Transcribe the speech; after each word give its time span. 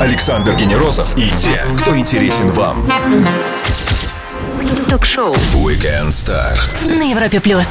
Александр 0.00 0.54
Генерозов 0.56 1.16
и 1.16 1.30
те, 1.36 1.62
кто 1.78 1.96
интересен 1.96 2.50
вам. 2.52 2.86
Ток-шоу 4.88 5.34
Weekend 5.54 6.08
Star. 6.08 6.58
на 6.86 7.02
Европе 7.10 7.40
плюс. 7.40 7.66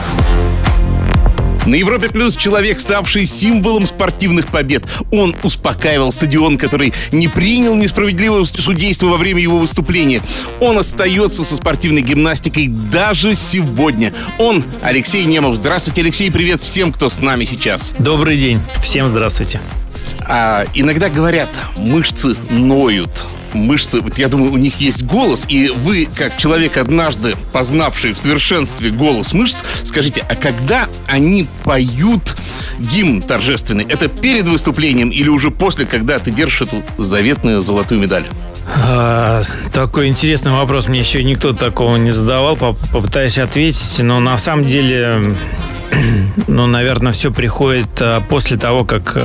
На 1.65 1.75
Европе 1.75 2.09
Плюс 2.09 2.35
человек, 2.35 2.79
ставший 2.79 3.25
символом 3.25 3.87
спортивных 3.87 4.47
побед. 4.47 4.83
Он 5.11 5.33
успокаивал 5.43 6.11
стадион, 6.11 6.57
который 6.57 6.93
не 7.11 7.29
принял 7.29 7.73
несправедливого 7.75 8.43
судейства 8.43 9.07
во 9.07 9.17
время 9.17 9.41
его 9.41 9.57
выступления. 9.57 10.21
Он 10.59 10.77
остается 10.77 11.45
со 11.45 11.55
спортивной 11.55 12.01
гимнастикой 12.01 12.67
даже 12.67 13.33
сегодня. 13.33 14.13
Он 14.37 14.65
Алексей 14.81 15.23
Немов. 15.23 15.55
Здравствуйте, 15.55 16.01
Алексей. 16.01 16.29
Привет 16.29 16.61
всем, 16.61 16.91
кто 16.91 17.09
с 17.09 17.21
нами 17.21 17.45
сейчас. 17.45 17.93
Добрый 17.97 18.37
день. 18.37 18.59
Всем 18.83 19.09
здравствуйте. 19.09 19.61
А, 20.27 20.65
иногда 20.73 21.09
говорят, 21.09 21.49
мышцы 21.75 22.35
ноют 22.49 23.09
мышцы, 23.53 24.01
вот 24.01 24.17
я 24.17 24.29
думаю, 24.29 24.51
у 24.51 24.57
них 24.57 24.81
есть 24.81 25.03
голос, 25.03 25.45
и 25.47 25.69
вы, 25.69 26.07
как 26.17 26.37
человек, 26.37 26.75
однажды 26.77 27.35
познавший 27.51 28.13
в 28.13 28.17
совершенстве 28.17 28.89
голос 28.89 29.31
мышц, 29.33 29.63
скажите, 29.83 30.25
а 30.27 30.35
когда 30.35 30.87
они 31.05 31.47
поют 31.63 32.35
гимн 32.79 33.21
торжественный, 33.21 33.85
это 33.87 34.07
перед 34.07 34.47
выступлением 34.47 35.09
или 35.09 35.29
уже 35.29 35.51
после, 35.51 35.85
когда 35.85 36.17
ты 36.17 36.31
держишь 36.31 36.63
эту 36.63 36.83
заветную 36.97 37.61
золотую 37.61 38.01
медаль? 38.01 38.25
А, 38.75 39.43
такой 39.73 40.07
интересный 40.07 40.51
вопрос. 40.51 40.87
Мне 40.87 40.99
еще 41.01 41.23
никто 41.23 41.53
такого 41.53 41.97
не 41.97 42.11
задавал. 42.11 42.55
Поп- 42.55 42.79
Попытаюсь 42.91 43.37
ответить. 43.37 43.99
Но 43.99 44.19
на 44.19 44.37
самом 44.37 44.65
деле, 44.65 45.35
ну, 46.47 46.67
наверное, 46.67 47.11
все 47.11 47.31
приходит 47.31 47.89
а, 47.99 48.21
после 48.21 48.57
того, 48.57 48.85
как 48.85 49.17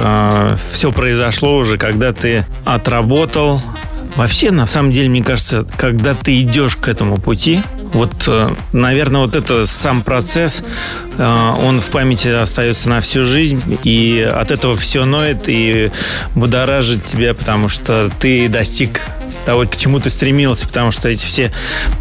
все 0.70 0.92
произошло 0.92 1.56
уже, 1.56 1.78
когда 1.78 2.12
ты 2.12 2.44
отработал. 2.64 3.60
Вообще, 4.16 4.50
на 4.50 4.66
самом 4.66 4.90
деле, 4.90 5.08
мне 5.08 5.22
кажется, 5.22 5.64
когда 5.76 6.14
ты 6.14 6.40
идешь 6.40 6.76
к 6.76 6.88
этому 6.88 7.18
пути, 7.18 7.60
вот, 7.92 8.24
э, 8.26 8.50
наверное, 8.72 9.22
вот 9.22 9.36
это 9.36 9.66
сам 9.66 10.02
процесс, 10.02 10.62
э, 11.16 11.54
он 11.58 11.80
в 11.80 11.86
памяти 11.86 12.28
остается 12.28 12.88
на 12.88 13.00
всю 13.00 13.24
жизнь, 13.24 13.78
и 13.84 14.20
от 14.20 14.50
этого 14.50 14.76
все 14.76 15.04
ноет 15.04 15.48
и 15.48 15.90
будоражит 16.34 17.04
тебя, 17.04 17.34
потому 17.34 17.68
что 17.68 18.10
ты 18.20 18.48
достиг 18.48 19.00
того, 19.48 19.64
к 19.64 19.78
чему 19.78 19.98
ты 19.98 20.10
стремился, 20.10 20.66
потому 20.66 20.90
что 20.90 21.08
эти 21.08 21.24
все 21.24 21.50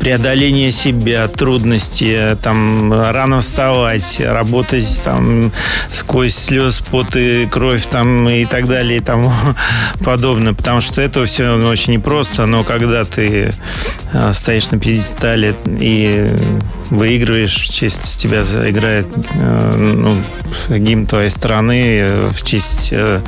преодоления 0.02 0.70
себя, 0.74 1.30
трудности, 1.30 2.38
там, 2.42 2.92
рано 2.92 3.40
вставать, 3.40 4.20
работать 4.20 5.02
там 5.06 5.54
сквозь 5.90 6.36
слез, 6.36 6.82
пот 6.82 7.16
и 7.16 7.46
кровь 7.46 7.86
там 7.86 8.28
и 8.28 8.44
так 8.44 8.68
далее 8.68 8.98
и 8.98 9.00
тому 9.00 9.32
подобное, 10.04 10.52
потому 10.52 10.82
что 10.82 11.02
это 11.02 11.26
все 11.26 11.56
ну, 11.56 11.70
очень 11.70 11.94
непросто, 11.94 12.48
но 12.48 12.66
когда 12.66 13.06
ты 13.06 13.54
э, 14.12 14.34
стоишь 14.34 14.70
на 14.72 14.78
пьедестале 14.78 15.56
и 15.80 16.36
выигрываешь, 16.90 17.56
в 17.56 17.74
честь 17.74 18.20
тебя 18.20 18.42
играет 18.42 19.08
э, 19.36 19.76
ну, 19.78 20.22
гимн 20.70 21.06
твоей 21.06 21.30
страны, 21.30 22.30
в 22.34 22.44
честь 22.44 22.90
э, 22.92 23.22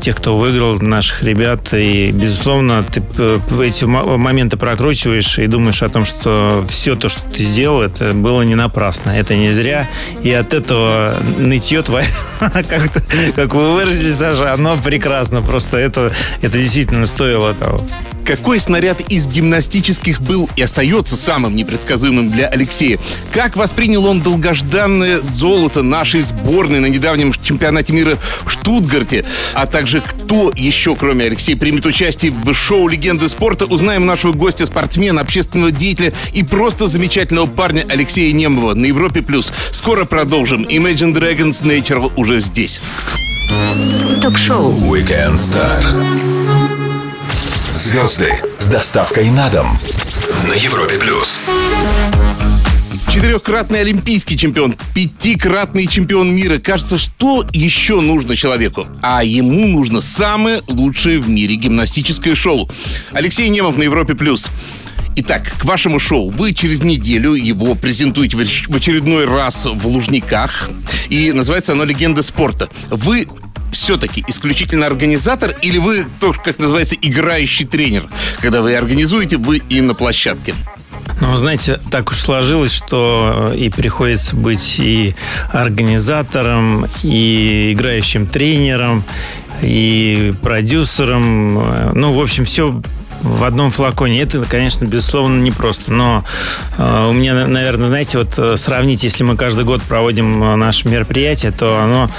тех, 0.00 0.16
кто 0.16 0.38
выиграл, 0.38 0.80
наших 0.80 1.22
ребят, 1.22 1.74
и, 1.74 2.10
безусловно, 2.10 2.82
ты 2.82 3.02
эти 3.18 3.84
мо- 3.84 4.16
моменты 4.16 4.56
прокручиваешь 4.56 5.38
и 5.38 5.46
думаешь 5.46 5.82
о 5.82 5.88
том, 5.88 6.04
что 6.04 6.64
все 6.68 6.96
то, 6.96 7.08
что 7.08 7.20
ты 7.32 7.42
сделал, 7.42 7.82
это 7.82 8.12
было 8.12 8.42
не 8.42 8.54
напрасно, 8.54 9.10
это 9.10 9.34
не 9.34 9.52
зря, 9.52 9.88
и 10.22 10.30
от 10.32 10.54
этого 10.54 11.16
нытье 11.36 11.82
твое, 11.82 12.06
как, 12.40 12.92
как 13.34 13.54
вы 13.54 13.74
выразились, 13.74 14.16
Саша, 14.16 14.52
оно 14.52 14.76
прекрасно, 14.76 15.42
просто 15.42 15.76
это, 15.76 16.12
это 16.42 16.58
действительно 16.58 17.06
стоило 17.06 17.54
того. 17.54 17.84
Какой 18.28 18.60
снаряд 18.60 19.00
из 19.10 19.26
гимнастических 19.26 20.20
был 20.20 20.50
и 20.54 20.60
остается 20.60 21.16
самым 21.16 21.56
непредсказуемым 21.56 22.30
для 22.30 22.46
Алексея? 22.46 22.98
Как 23.32 23.56
воспринял 23.56 24.04
он 24.04 24.20
долгожданное 24.20 25.22
золото 25.22 25.82
нашей 25.82 26.20
сборной 26.20 26.80
на 26.80 26.86
недавнем 26.86 27.32
чемпионате 27.32 27.94
мира 27.94 28.18
в 28.44 28.50
Штутгарте? 28.50 29.24
А 29.54 29.64
также 29.64 30.02
кто 30.02 30.52
еще, 30.54 30.94
кроме 30.94 31.24
Алексея, 31.24 31.56
примет 31.56 31.86
участие 31.86 32.30
в 32.32 32.52
шоу 32.52 32.86
«Легенды 32.88 33.30
спорта», 33.30 33.64
узнаем 33.64 34.04
нашего 34.04 34.34
гостя, 34.34 34.66
спортсмена, 34.66 35.22
общественного 35.22 35.70
деятеля 35.70 36.12
и 36.34 36.42
просто 36.42 36.86
замечательного 36.86 37.46
парня 37.46 37.86
Алексея 37.88 38.30
Немова 38.34 38.74
на 38.74 38.84
Европе+. 38.84 39.22
плюс. 39.22 39.50
Скоро 39.70 40.04
продолжим. 40.04 40.64
Imagine 40.64 41.14
Dragons 41.14 41.62
Natural 41.62 42.12
уже 42.14 42.40
здесь. 42.40 42.82
Ток-шоу 44.20 44.74
Weekend 44.74 45.36
Star. 45.36 46.37
Звезды 47.78 48.34
с 48.58 48.66
доставкой 48.66 49.30
на 49.30 49.48
дом 49.48 49.78
на 50.48 50.52
Европе 50.54 50.98
плюс. 50.98 51.38
Четырехкратный 53.08 53.82
олимпийский 53.82 54.36
чемпион, 54.36 54.74
пятикратный 54.96 55.86
чемпион 55.86 56.28
мира. 56.34 56.58
Кажется, 56.58 56.98
что 56.98 57.46
еще 57.52 58.00
нужно 58.00 58.34
человеку? 58.34 58.84
А 59.00 59.22
ему 59.22 59.68
нужно 59.68 60.00
самое 60.00 60.60
лучшее 60.66 61.20
в 61.20 61.28
мире 61.28 61.54
гимнастическое 61.54 62.34
шоу. 62.34 62.68
Алексей 63.12 63.48
Немов 63.48 63.76
на 63.76 63.84
Европе+. 63.84 64.16
плюс. 64.16 64.48
Итак, 65.14 65.52
к 65.58 65.64
вашему 65.64 66.00
шоу. 66.00 66.30
Вы 66.30 66.54
через 66.54 66.82
неделю 66.82 67.34
его 67.34 67.76
презентуете 67.76 68.36
в 68.36 68.40
оч- 68.40 68.64
в 68.68 68.74
очередной 68.74 69.24
раз 69.24 69.66
в 69.66 69.86
Лужниках. 69.86 70.68
И 71.10 71.30
называется 71.30 71.74
оно 71.74 71.84
«Легенда 71.84 72.24
спорта». 72.24 72.68
Вы 72.90 73.28
все-таки 73.72 74.24
исключительно 74.28 74.86
организатор 74.86 75.54
или 75.62 75.78
вы 75.78 76.06
тоже, 76.20 76.40
как 76.44 76.58
называется, 76.58 76.96
играющий 77.00 77.66
тренер? 77.66 78.08
Когда 78.40 78.62
вы 78.62 78.74
организуете, 78.76 79.36
вы 79.36 79.58
и 79.58 79.80
на 79.80 79.94
площадке. 79.94 80.54
Ну, 81.20 81.36
знаете, 81.36 81.80
так 81.90 82.10
уж 82.10 82.18
сложилось, 82.18 82.72
что 82.72 83.52
и 83.56 83.70
приходится 83.70 84.36
быть 84.36 84.78
и 84.78 85.14
организатором, 85.52 86.86
и 87.02 87.72
играющим 87.72 88.26
тренером, 88.26 89.04
и 89.62 90.32
продюсером. 90.42 91.94
Ну, 91.98 92.12
в 92.14 92.20
общем, 92.20 92.44
все 92.44 92.80
в 93.22 93.44
одном 93.44 93.70
флаконе. 93.70 94.20
Это, 94.22 94.44
конечно, 94.44 94.84
безусловно, 94.84 95.40
непросто. 95.42 95.92
Но 95.92 96.24
э, 96.76 97.08
у 97.08 97.12
меня, 97.12 97.46
наверное, 97.46 97.88
знаете, 97.88 98.18
вот 98.18 98.34
э, 98.38 98.56
сравнить, 98.56 99.02
если 99.04 99.24
мы 99.24 99.36
каждый 99.36 99.64
год 99.64 99.82
проводим 99.82 100.42
э, 100.42 100.56
наше 100.56 100.88
мероприятие, 100.88 101.52
то 101.52 101.80
оно 101.80 102.10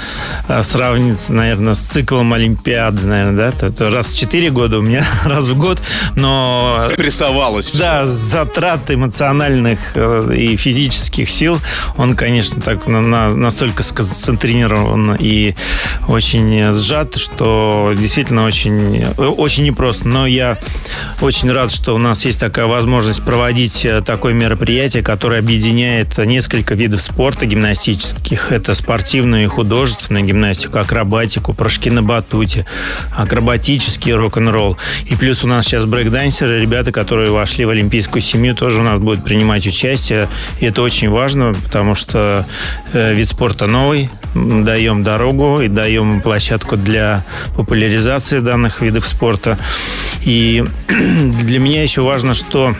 э, 0.48 0.62
сравнится, 0.62 1.32
наверное, 1.34 1.74
с 1.74 1.80
циклом 1.80 2.32
Олимпиады, 2.32 3.06
наверное, 3.06 3.50
да? 3.50 3.52
То, 3.52 3.72
то 3.72 3.90
раз 3.90 4.12
в 4.12 4.18
четыре 4.18 4.50
года 4.50 4.78
у 4.78 4.82
меня 4.82 5.04
раз 5.24 5.44
в 5.46 5.56
год, 5.58 5.80
но 6.16 6.84
Прессовалось 6.96 7.68
всё. 7.70 7.78
да, 7.78 8.06
затрат 8.06 8.90
эмоциональных 8.90 9.78
э, 9.94 10.34
и 10.36 10.56
физических 10.56 11.30
сил, 11.30 11.58
он, 11.96 12.14
конечно, 12.16 12.60
так 12.60 12.86
на- 12.86 13.00
на- 13.00 13.34
настолько 13.34 13.82
сконцентрирован 13.82 15.16
и 15.18 15.54
очень 16.08 16.74
сжат, 16.74 17.16
что 17.16 17.92
действительно 17.96 18.44
очень, 18.44 19.04
очень 19.16 19.64
непросто. 19.64 20.08
Но 20.08 20.26
я 20.26 20.58
очень 21.20 21.50
рад, 21.52 21.70
что 21.70 21.94
у 21.94 21.98
нас 21.98 22.24
есть 22.24 22.40
такая 22.40 22.66
возможность 22.66 23.22
проводить 23.22 23.84
э, 23.84 24.02
такое 24.02 24.32
мероприятие, 24.32 25.02
которое 25.02 25.40
объединяет 25.40 26.18
несколько 26.18 26.74
видов 26.74 27.02
спорта 27.02 27.46
гимнастических. 27.46 28.52
Это 28.52 28.74
спортивную 28.74 29.44
и 29.44 29.46
художественную 29.46 30.24
гимнастику, 30.24 30.78
акробатику, 30.78 31.52
прыжки 31.52 31.90
на 31.90 32.02
батуте, 32.02 32.66
акробатический 33.16 34.14
рок-н-ролл. 34.14 34.76
И 35.06 35.16
плюс 35.16 35.44
у 35.44 35.46
нас 35.46 35.66
сейчас 35.66 35.84
брейкдансеры, 35.84 36.60
ребята, 36.60 36.92
которые 36.92 37.30
вошли 37.30 37.64
в 37.64 37.70
олимпийскую 37.70 38.22
семью, 38.22 38.54
тоже 38.54 38.80
у 38.80 38.84
нас 38.84 38.98
будут 38.98 39.24
принимать 39.24 39.66
участие. 39.66 40.28
И 40.60 40.66
это 40.66 40.82
очень 40.82 41.10
важно, 41.10 41.54
потому 41.64 41.94
что 41.94 42.46
э, 42.92 43.14
вид 43.14 43.28
спорта 43.28 43.66
новый, 43.66 44.10
даем 44.34 45.02
дорогу 45.02 45.60
и 45.60 45.68
даем 45.68 46.20
площадку 46.20 46.76
для 46.76 47.24
популяризации 47.56 48.38
данных 48.38 48.80
видов 48.80 49.06
спорта. 49.06 49.58
И 50.22 50.64
для 50.88 51.58
меня 51.58 51.82
еще 51.82 52.02
важно, 52.02 52.34
что 52.34 52.74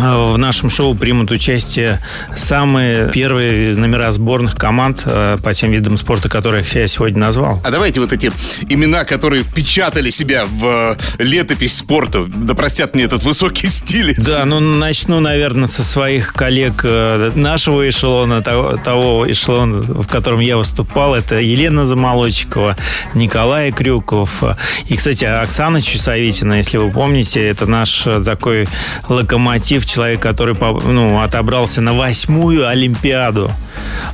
в 0.00 0.36
нашем 0.38 0.70
шоу 0.70 0.94
примут 0.94 1.30
участие 1.30 2.00
самые 2.34 3.10
первые 3.12 3.76
номера 3.76 4.10
сборных 4.12 4.56
команд 4.56 5.02
э, 5.04 5.36
по 5.42 5.52
тем 5.52 5.70
видам 5.70 5.98
спорта, 5.98 6.28
которых 6.28 6.74
я 6.74 6.88
сегодня 6.88 7.20
назвал. 7.20 7.60
А 7.64 7.70
давайте 7.70 8.00
вот 8.00 8.12
эти 8.12 8.32
имена, 8.68 9.04
которые 9.04 9.42
впечатали 9.42 10.10
себя 10.10 10.46
в 10.46 10.96
э, 11.18 11.22
летопись 11.22 11.76
спорта, 11.76 12.24
да 12.24 12.54
простят 12.54 12.94
мне 12.94 13.04
этот 13.04 13.24
высокий 13.24 13.68
стиль. 13.68 14.14
Да, 14.16 14.44
ну 14.46 14.60
начну, 14.60 15.20
наверное, 15.20 15.66
со 15.66 15.84
своих 15.84 16.32
коллег 16.32 16.80
э, 16.84 17.32
нашего 17.34 17.86
эшелона, 17.88 18.42
того, 18.42 18.76
того 18.78 19.30
эшелона, 19.30 19.82
в 19.82 20.08
котором 20.08 20.40
я 20.40 20.56
выступал. 20.56 21.14
Это 21.14 21.40
Елена 21.40 21.84
Замолочкова, 21.84 22.76
Николай 23.14 23.70
Крюков. 23.70 24.42
И, 24.88 24.96
кстати, 24.96 25.24
Оксана 25.24 25.82
Чусовитина, 25.82 26.54
если 26.54 26.78
вы 26.78 26.90
помните, 26.90 27.46
это 27.46 27.66
наш 27.66 28.06
такой 28.24 28.66
локомотив 29.08 29.89
человек, 29.90 30.20
который 30.20 30.54
ну, 30.58 31.20
отобрался 31.20 31.80
на 31.80 31.94
восьмую 31.94 32.68
Олимпиаду. 32.68 33.50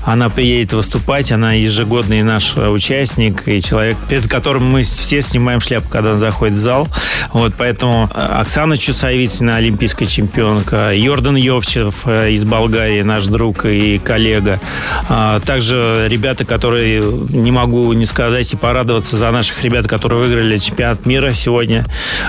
Она 0.05 0.29
приедет 0.29 0.73
выступать, 0.73 1.33
она 1.33 1.53
ежегодный 1.53 2.23
наш 2.23 2.57
участник 2.57 3.47
и 3.49 3.61
человек, 3.61 3.97
перед 4.09 4.29
которым 4.29 4.71
мы 4.71 4.83
все 4.83 5.21
снимаем 5.21 5.61
шляпу, 5.61 5.89
когда 5.89 6.13
он 6.13 6.19
заходит 6.19 6.55
в 6.55 6.61
зал. 6.61 6.89
Вот, 7.33 7.55
поэтому 7.59 8.09
э, 8.15 8.21
Оксана 8.41 8.79
Чусовицына, 8.79 9.57
олимпийская 9.57 10.09
чемпионка, 10.09 10.93
Йордан 10.95 11.37
Йовчев 11.37 12.03
э, 12.07 12.31
из 12.33 12.45
Болгарии, 12.45 13.03
наш 13.03 13.27
друг 13.27 13.65
и 13.65 13.99
коллега. 13.99 14.61
А, 15.09 15.41
также 15.41 16.07
ребята, 16.09 16.45
которые, 16.45 17.03
не 17.31 17.51
могу 17.51 17.93
не 17.93 18.07
сказать 18.07 18.53
и 18.53 18.57
порадоваться 18.57 19.17
за 19.17 19.31
наших 19.31 19.63
ребят, 19.65 19.89
которые 19.89 20.21
выиграли 20.21 20.59
чемпионат 20.59 21.05
мира 21.07 21.33
сегодня. 21.33 21.85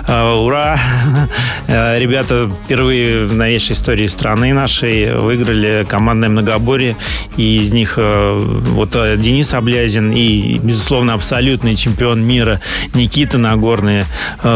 А, 0.07 0.35
ура! 0.35 0.77
Э, 1.69 1.99
ребята 1.99 2.49
впервые 2.63 3.25
новейшей 3.37 3.73
истории 3.73 4.07
страны 4.07 4.53
нашей 4.53 5.15
выиграли 5.15 5.85
командное 5.87 6.29
многоборье. 6.29 6.97
И 7.37 7.57
из 7.57 7.73
них 7.73 7.97
вот 7.97 8.91
Денис 8.91 9.53
Облязин 9.53 10.11
и, 10.11 10.59
безусловно, 10.59 11.13
абсолютный 11.13 11.75
чемпион 11.75 12.21
мира 12.23 12.59
Никита 12.93 13.37
Нагорный 13.37 14.03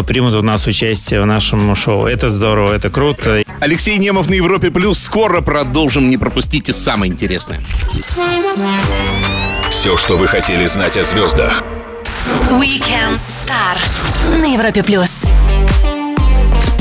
примут 0.08 0.36
у 0.36 0.42
нас 0.42 0.68
участие 0.68 1.22
в 1.22 1.26
нашем 1.26 1.76
шоу. 1.76 2.06
Это 2.06 2.30
здорово, 2.30 2.74
это 2.74 2.90
круто. 2.90 3.44
Алексей 3.60 3.98
Немов 3.98 4.30
на 4.30 4.34
Европе 4.34 4.72
Плюс. 4.72 5.00
Скоро 5.00 5.42
продолжим. 5.42 6.10
Не 6.10 6.18
пропустите 6.18 6.74
самое 6.74 7.12
интересное. 7.12 7.60
Все, 9.70 9.98
что 9.98 10.18
вы 10.18 10.28
хотели 10.28 10.66
знать 10.66 10.98
о 10.98 11.04
звездах. 11.04 11.64
Weekend 12.50 13.20
Star 13.28 13.78
на 14.40 14.54
Европе 14.54 14.84
Плюс. 14.84 15.24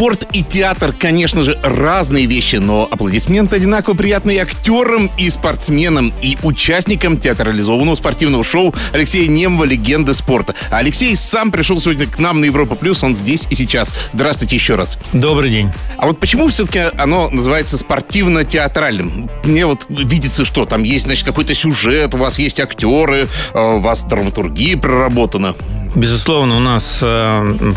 Спорт 0.00 0.28
и 0.32 0.42
театр, 0.42 0.94
конечно 0.98 1.44
же, 1.44 1.58
разные 1.62 2.24
вещи, 2.24 2.56
но 2.56 2.88
аплодисменты 2.90 3.56
одинаково 3.56 3.94
приятны 3.94 4.36
и 4.36 4.38
актерам, 4.38 5.10
и 5.18 5.28
спортсменам, 5.28 6.14
и 6.22 6.38
участникам 6.42 7.18
театрализованного 7.18 7.96
спортивного 7.96 8.42
шоу 8.42 8.74
Алексея 8.94 9.28
Немова 9.28 9.64
«Легенда 9.64 10.14
спорта». 10.14 10.54
Алексей 10.70 11.14
сам 11.16 11.50
пришел 11.50 11.78
сегодня 11.80 12.06
к 12.06 12.18
нам 12.18 12.40
на 12.40 12.46
Европа 12.46 12.76
Плюс, 12.76 13.04
он 13.04 13.14
здесь 13.14 13.46
и 13.50 13.54
сейчас. 13.54 13.92
Здравствуйте 14.14 14.56
еще 14.56 14.76
раз. 14.76 14.96
Добрый 15.12 15.50
день. 15.50 15.70
А 15.98 16.06
вот 16.06 16.18
почему 16.18 16.48
все-таки 16.48 16.80
оно 16.96 17.28
называется 17.28 17.76
спортивно-театральным? 17.76 19.28
Мне 19.44 19.66
вот 19.66 19.84
видится, 19.90 20.46
что 20.46 20.64
там 20.64 20.82
есть, 20.82 21.04
значит, 21.04 21.26
какой-то 21.26 21.54
сюжет, 21.54 22.14
у 22.14 22.16
вас 22.16 22.38
есть 22.38 22.58
актеры, 22.58 23.28
э, 23.52 23.74
у 23.76 23.80
вас 23.80 24.04
драматургия 24.04 24.78
проработана. 24.78 25.54
Безусловно, 25.94 26.56
у 26.56 26.60
нас 26.60 27.00
э, 27.02 27.74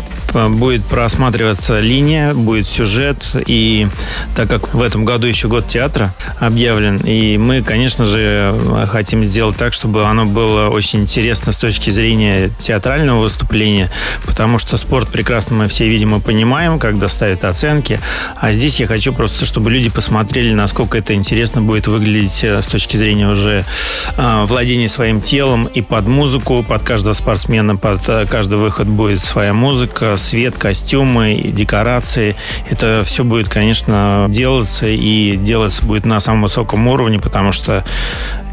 будет 0.48 0.84
просматриваться 0.84 1.80
линия, 1.80 2.32
будет 2.32 2.68
сюжет, 2.68 3.34
и 3.46 3.88
так 4.36 4.48
как 4.48 4.72
в 4.72 4.82
этом 4.82 5.04
году 5.04 5.26
еще 5.26 5.48
год 5.48 5.66
театра 5.66 6.14
объявлен, 6.38 6.96
и 6.98 7.38
мы, 7.38 7.62
конечно 7.62 8.04
же, 8.04 8.54
хотим 8.86 9.24
сделать 9.24 9.56
так, 9.56 9.72
чтобы 9.72 10.06
оно 10.06 10.26
было 10.26 10.68
очень 10.68 11.00
интересно 11.00 11.52
с 11.52 11.58
точки 11.58 11.90
зрения 11.90 12.50
театрального 12.58 13.20
выступления, 13.20 13.90
потому 14.24 14.58
что 14.58 14.76
спорт 14.76 15.08
прекрасно 15.08 15.56
мы 15.56 15.68
все, 15.68 15.88
видимо, 15.88 16.20
понимаем, 16.20 16.78
когда 16.78 17.08
ставят 17.08 17.44
оценки, 17.44 17.98
а 18.36 18.52
здесь 18.52 18.78
я 18.78 18.86
хочу 18.86 19.12
просто, 19.12 19.44
чтобы 19.44 19.72
люди 19.72 19.88
посмотрели, 19.88 20.54
насколько 20.54 20.98
это 20.98 21.14
интересно 21.14 21.62
будет 21.62 21.88
выглядеть 21.88 22.44
э, 22.44 22.62
с 22.62 22.66
точки 22.68 22.96
зрения 22.96 23.28
уже 23.28 23.64
э, 24.16 24.44
владения 24.46 24.88
своим 24.88 25.20
телом 25.20 25.66
и 25.66 25.82
под 25.82 26.06
музыку, 26.06 26.64
под 26.66 26.82
каждого 26.82 27.14
спортсмена, 27.14 27.74
под 27.76 28.03
каждый 28.06 28.58
выход 28.58 28.86
будет 28.86 29.22
своя 29.22 29.52
музыка, 29.52 30.16
свет, 30.16 30.56
костюмы, 30.56 31.40
декорации. 31.44 32.36
Это 32.70 33.02
все 33.04 33.24
будет, 33.24 33.48
конечно, 33.48 34.26
делаться 34.28 34.86
и 34.86 35.36
делаться 35.36 35.84
будет 35.84 36.04
на 36.04 36.20
самом 36.20 36.42
высоком 36.42 36.86
уровне, 36.88 37.18
потому 37.18 37.52
что 37.52 37.84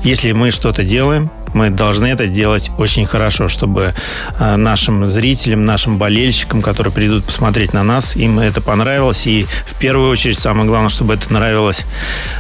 если 0.03 0.31
мы 0.31 0.51
что-то 0.51 0.83
делаем, 0.83 1.30
мы 1.53 1.69
должны 1.69 2.07
это 2.07 2.25
сделать 2.25 2.71
очень 2.77 3.06
хорошо, 3.06 3.48
чтобы 3.48 3.94
э, 4.39 4.56
нашим 4.56 5.07
зрителям, 5.07 5.65
нашим 5.65 5.98
болельщикам, 5.98 6.62
которые 6.62 6.94
придут 6.94 7.25
посмотреть 7.25 7.74
на 7.74 7.83
нас, 7.83 8.15
им 8.15 8.39
это 8.39 8.62
понравилось. 8.62 9.27
И 9.27 9.45
в 9.65 9.75
первую 9.80 10.09
очередь 10.09 10.39
самое 10.39 10.68
главное, 10.68 10.89
чтобы 10.89 11.13
это 11.15 11.31
нравилось 11.33 11.86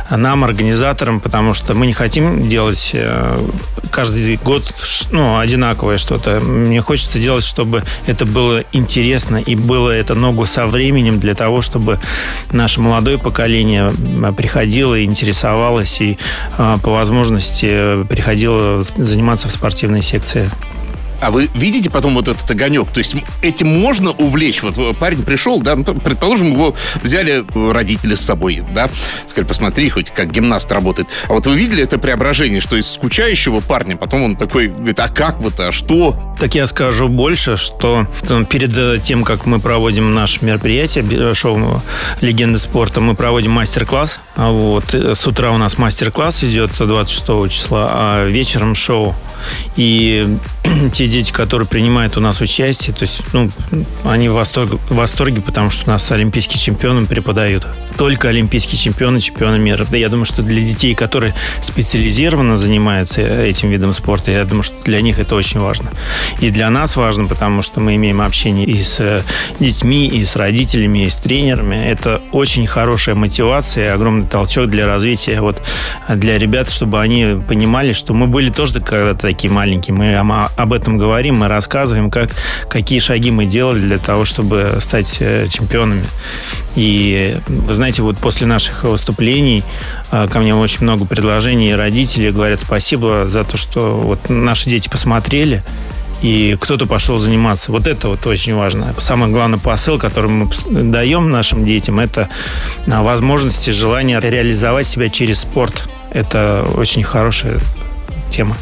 нам, 0.09 0.43
организаторам, 0.43 1.19
потому 1.19 1.53
что 1.53 1.73
мы 1.73 1.87
не 1.87 1.93
хотим 1.93 2.47
делать 2.47 2.91
э, 2.93 3.37
каждый 3.91 4.37
год 4.37 4.73
ну, 5.11 5.37
одинаковое 5.39 5.97
что-то. 5.97 6.39
Мне 6.39 6.81
хочется 6.81 7.19
делать, 7.19 7.43
чтобы 7.43 7.83
это 8.07 8.25
было 8.25 8.63
интересно 8.71 9.37
и 9.37 9.55
было 9.55 9.91
это 9.91 10.15
ногу 10.15 10.45
со 10.45 10.65
временем 10.65 11.19
для 11.19 11.35
того, 11.35 11.61
чтобы 11.61 11.99
наше 12.51 12.81
молодое 12.81 13.17
поколение 13.17 13.91
приходило 14.35 14.95
и 14.95 15.05
интересовалось 15.05 16.01
и 16.01 16.17
э, 16.57 16.77
по 16.83 16.91
возможности 16.91 18.03
приходило 18.05 18.83
заниматься 19.05 19.49
в 19.49 19.51
спортивной 19.51 20.01
секции. 20.01 20.49
А 21.21 21.29
вы 21.29 21.47
видите 21.53 21.87
потом 21.91 22.15
вот 22.15 22.27
этот 22.27 22.49
огонек? 22.49 22.87
То 22.89 22.97
есть 22.97 23.15
этим 23.43 23.67
можно 23.67 24.09
увлечь? 24.09 24.63
Вот 24.63 24.97
парень 24.97 25.21
пришел, 25.21 25.61
да, 25.61 25.75
ну, 25.75 25.83
предположим, 25.83 26.53
его 26.53 26.73
взяли 27.03 27.45
родители 27.71 28.15
с 28.15 28.21
собой, 28.21 28.63
да, 28.73 28.89
сказали, 29.27 29.47
посмотри, 29.47 29.87
хоть 29.89 30.09
как 30.09 30.31
гимнаст 30.31 30.71
работает. 30.71 31.07
А 31.27 31.33
вот 31.33 31.45
вы 31.45 31.55
видели 31.55 31.83
это 31.83 31.99
преображение, 31.99 32.59
что 32.59 32.75
из 32.75 32.91
скучающего 32.91 33.59
парня 33.59 33.97
потом 33.97 34.23
он 34.23 34.35
такой 34.35 34.69
говорит, 34.69 34.99
а 34.99 35.09
как 35.09 35.39
вот, 35.41 35.59
а 35.59 35.71
что? 35.71 36.19
Так 36.39 36.55
я 36.55 36.65
скажу 36.65 37.07
больше, 37.07 37.55
что 37.55 38.07
ну, 38.27 38.43
перед 38.43 39.03
тем, 39.03 39.23
как 39.23 39.45
мы 39.45 39.59
проводим 39.59 40.15
наше 40.15 40.43
мероприятие, 40.43 41.35
шоу 41.35 41.83
«Легенды 42.21 42.57
спорта», 42.57 42.99
мы 42.99 43.13
проводим 43.13 43.51
мастер-класс. 43.51 44.19
А 44.41 44.49
вот 44.49 44.95
с 44.95 45.27
утра 45.27 45.51
у 45.51 45.57
нас 45.57 45.77
мастер-класс 45.77 46.43
идет 46.45 46.71
26 46.75 47.53
числа, 47.53 47.89
а 47.91 48.25
вечером 48.25 48.73
шоу. 48.73 49.15
И 49.75 50.27
те 50.93 51.07
дети, 51.07 51.31
которые 51.31 51.67
принимают 51.67 52.17
у 52.17 52.21
нас 52.21 52.41
участие, 52.41 52.95
то 52.95 53.03
есть, 53.03 53.21
ну, 53.33 53.49
они 54.03 54.29
в 54.29 54.33
восторге, 54.33 54.77
в 54.89 54.95
восторге, 54.95 55.41
потому 55.41 55.69
что 55.69 55.89
у 55.89 55.93
нас 55.93 56.11
олимпийские 56.11 56.59
чемпионы 56.59 57.05
преподают. 57.05 57.67
Только 57.97 58.29
олимпийские 58.29 58.79
чемпионы, 58.79 59.19
чемпионы 59.19 59.59
мира. 59.59 59.85
Я 59.91 60.09
думаю, 60.09 60.25
что 60.25 60.41
для 60.41 60.61
детей, 60.61 60.95
которые 60.95 61.35
специализированно 61.61 62.57
занимаются 62.57 63.21
этим 63.21 63.69
видом 63.69 63.93
спорта, 63.93 64.31
я 64.31 64.43
думаю, 64.45 64.63
что 64.63 64.75
для 64.83 65.01
них 65.01 65.19
это 65.19 65.35
очень 65.35 65.59
важно. 65.59 65.91
И 66.39 66.49
для 66.49 66.69
нас 66.69 66.95
важно, 66.95 67.25
потому 67.25 67.61
что 67.61 67.79
мы 67.79 67.95
имеем 67.95 68.21
общение 68.21 68.65
и 68.65 68.81
с 68.81 69.23
детьми, 69.59 70.07
и 70.07 70.23
с 70.23 70.35
родителями, 70.35 71.05
и 71.05 71.09
с 71.09 71.17
тренерами. 71.17 71.75
Это 71.75 72.21
очень 72.31 72.65
хорошая 72.65 73.15
мотивация, 73.15 73.93
огромный 73.93 74.27
толчок 74.31 74.69
для 74.69 74.87
развития 74.87 75.41
вот 75.41 75.61
для 76.09 76.37
ребят, 76.37 76.69
чтобы 76.69 76.99
они 76.99 77.39
понимали, 77.47 77.93
что 77.93 78.13
мы 78.13 78.27
были 78.27 78.49
тоже 78.49 78.79
когда-то 78.79 79.19
такие 79.19 79.51
маленькие. 79.51 79.95
Мы 79.95 80.15
об 80.15 80.73
этом 80.73 80.97
говорим, 80.97 81.35
мы 81.35 81.47
рассказываем, 81.47 82.09
как, 82.09 82.31
какие 82.69 82.99
шаги 82.99 83.31
мы 83.31 83.45
делали 83.45 83.81
для 83.81 83.97
того, 83.97 84.25
чтобы 84.25 84.77
стать 84.79 85.17
э, 85.19 85.47
чемпионами. 85.49 86.05
И 86.75 87.37
вы 87.47 87.73
знаете, 87.73 88.01
вот 88.01 88.17
после 88.17 88.47
наших 88.47 88.83
выступлений 88.83 89.63
э, 90.11 90.27
ко 90.31 90.39
мне 90.39 90.55
очень 90.55 90.83
много 90.83 91.05
предложений, 91.05 91.75
родители 91.75 92.31
говорят 92.31 92.59
спасибо 92.59 93.25
за 93.27 93.43
то, 93.43 93.57
что 93.57 93.97
вот 93.97 94.29
наши 94.29 94.69
дети 94.69 94.87
посмотрели, 94.89 95.63
и 96.21 96.55
кто-то 96.59 96.85
пошел 96.85 97.17
заниматься. 97.17 97.71
Вот 97.71 97.87
это 97.87 98.09
вот 98.09 98.25
очень 98.27 98.55
важно. 98.55 98.93
Самый 98.99 99.29
главный 99.29 99.57
посыл, 99.57 99.97
который 99.97 100.29
мы 100.29 100.49
даем 100.69 101.29
нашим 101.31 101.65
детям, 101.65 101.99
это 101.99 102.29
а, 102.87 103.01
возможности, 103.01 103.71
желание 103.71 104.19
реализовать 104.21 104.87
себя 104.87 105.09
через 105.09 105.39
спорт. 105.39 105.89
Это 106.11 106.65
очень 106.75 107.03
хорошая 107.03 107.59
тема. 108.29 108.55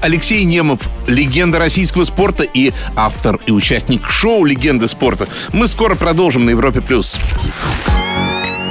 Алексей 0.00 0.44
Немов, 0.44 0.80
легенда 1.06 1.58
российского 1.58 2.04
спорта 2.04 2.42
и 2.42 2.72
автор 2.96 3.38
и 3.46 3.52
участник 3.52 4.08
шоу 4.08 4.44
«Легенды 4.44 4.88
спорта». 4.88 5.28
Мы 5.52 5.68
скоро 5.68 5.94
продолжим 5.94 6.46
на 6.46 6.50
Европе+. 6.50 6.80
плюс. 6.80 7.18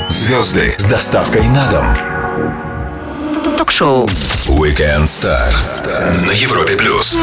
Звезды 0.10 0.76
с 0.78 0.86
доставкой 0.86 1.44
на 1.50 1.70
дом. 1.70 1.86
Ток-шоу 3.58 4.08
Weekend 4.48 5.06
Star 5.06 5.54
на 6.26 6.32
Европе+. 6.32 6.76
плюс. 6.76 7.18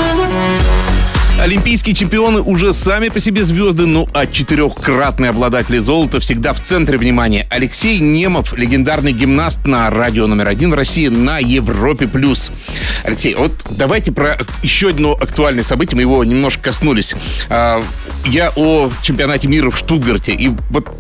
Олимпийские 1.41 1.95
чемпионы 1.95 2.41
уже 2.41 2.73
сами 2.73 3.09
по 3.09 3.19
себе 3.19 3.45
звезды, 3.45 3.87
ну 3.87 4.09
а 4.15 4.27
четырехкратные 4.27 5.31
обладатели 5.31 5.79
золота 5.79 6.21
всегда 6.21 6.53
в 6.53 6.61
центре 6.61 6.99
внимания. 6.99 7.47
Алексей 7.51 7.99
Немов, 7.99 8.53
легендарный 8.53 9.13
гимнаст 9.13 9.67
на 9.67 9.91
радио 9.91 10.27
номер 10.27 10.49
один 10.49 10.71
в 10.71 10.75
России 10.75 11.09
на 11.09 11.39
Европе+. 11.39 12.07
плюс. 12.07 12.53
Алексей, 13.03 13.35
вот 13.35 13.53
давайте 13.71 14.13
про 14.13 14.39
еще 14.63 14.91
одно 14.91 15.13
актуальное 15.13 15.65
событие, 15.65 15.97
мы 15.97 16.03
его 16.03 16.23
немножко 16.23 16.63
коснулись. 16.63 17.15
А, 17.49 17.83
я 18.27 18.53
о 18.55 18.91
чемпионате 19.03 19.49
мира 19.49 19.71
в 19.71 19.77
Штутгарте. 19.77 20.33
И 20.33 20.53
вот 20.71 20.95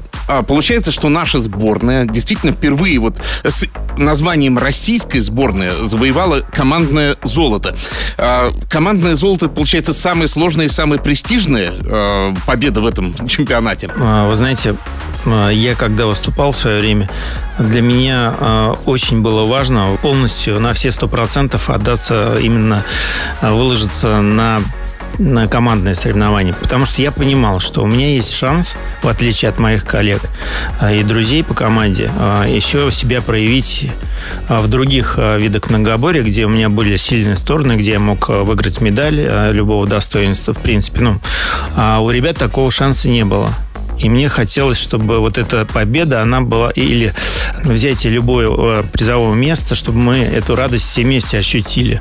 получается, 0.46 0.92
что 0.92 1.08
наша 1.08 1.38
сборная 1.38 2.04
действительно 2.04 2.52
впервые 2.52 2.98
вот 2.98 3.16
с 3.44 3.64
названием 3.96 4.58
российской 4.58 5.20
сборная 5.20 5.72
завоевала 5.84 6.40
командное 6.40 7.16
золото. 7.22 7.74
А, 8.18 8.52
командное 8.70 9.14
золото, 9.16 9.48
получается, 9.48 9.92
самое 9.92 10.28
сложное 10.28 10.66
и 10.66 10.68
самое 10.68 11.00
престижное 11.00 11.72
а, 11.84 12.34
победа 12.46 12.80
в 12.80 12.86
этом 12.86 13.14
чемпионате. 13.28 13.88
Вы 13.88 14.34
знаете, 14.34 14.76
я 15.26 15.74
когда 15.74 16.06
выступал 16.06 16.52
в 16.52 16.56
свое 16.56 16.80
время, 16.80 17.08
для 17.58 17.80
меня 17.80 18.74
очень 18.86 19.20
было 19.20 19.44
важно 19.44 19.96
полностью 20.02 20.58
на 20.58 20.72
все 20.72 20.90
сто 20.90 21.06
процентов 21.06 21.70
отдаться 21.70 22.36
именно 22.40 22.84
выложиться 23.40 24.20
на 24.20 24.60
на 25.18 25.48
командное 25.48 25.94
соревнование, 25.94 26.54
потому 26.54 26.86
что 26.86 27.02
я 27.02 27.12
понимал, 27.12 27.60
что 27.60 27.82
у 27.82 27.86
меня 27.86 28.14
есть 28.14 28.32
шанс, 28.32 28.74
в 29.02 29.08
отличие 29.08 29.48
от 29.48 29.58
моих 29.58 29.84
коллег 29.84 30.22
а, 30.80 30.92
и 30.92 31.02
друзей 31.02 31.44
по 31.44 31.54
команде, 31.54 32.10
а, 32.18 32.46
еще 32.46 32.90
себя 32.90 33.20
проявить 33.20 33.90
а, 34.48 34.60
в 34.60 34.68
других 34.68 35.18
видах 35.38 35.70
многоборья, 35.70 36.22
где 36.22 36.46
у 36.46 36.48
меня 36.48 36.68
были 36.68 36.96
сильные 36.96 37.36
стороны, 37.36 37.74
где 37.74 37.92
я 37.92 38.00
мог 38.00 38.28
выиграть 38.28 38.80
медаль 38.80 39.52
любого 39.52 39.86
достоинства, 39.86 40.54
в 40.54 40.58
принципе. 40.58 41.00
Ну, 41.00 41.18
а 41.76 42.00
у 42.00 42.10
ребят 42.10 42.38
такого 42.38 42.70
шанса 42.70 43.08
не 43.08 43.24
было. 43.24 43.50
И 43.98 44.08
мне 44.08 44.28
хотелось, 44.28 44.78
чтобы 44.78 45.18
вот 45.18 45.38
эта 45.38 45.64
победа, 45.64 46.22
она 46.22 46.40
была, 46.40 46.70
или 46.70 47.12
взятие 47.64 48.12
любое 48.12 48.48
э, 48.50 48.82
призового 48.92 49.34
места, 49.34 49.74
чтобы 49.74 49.98
мы 49.98 50.16
эту 50.18 50.56
радость 50.56 50.84
все 50.84 51.02
вместе 51.02 51.38
ощутили. 51.38 52.00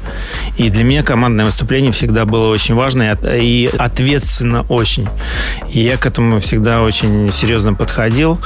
И 0.57 0.69
для 0.69 0.83
меня 0.83 1.03
командное 1.03 1.45
выступление 1.45 1.91
всегда 1.91 2.25
было 2.25 2.50
очень 2.50 2.75
важно 2.75 3.17
и 3.24 3.69
ответственно 3.77 4.65
очень. 4.69 5.07
И 5.71 5.81
я 5.81 5.98
к 5.98 6.05
этому 6.05 6.39
всегда 6.39 6.81
очень 6.81 7.31
серьезно 7.31 7.74
подходил. 7.74 8.39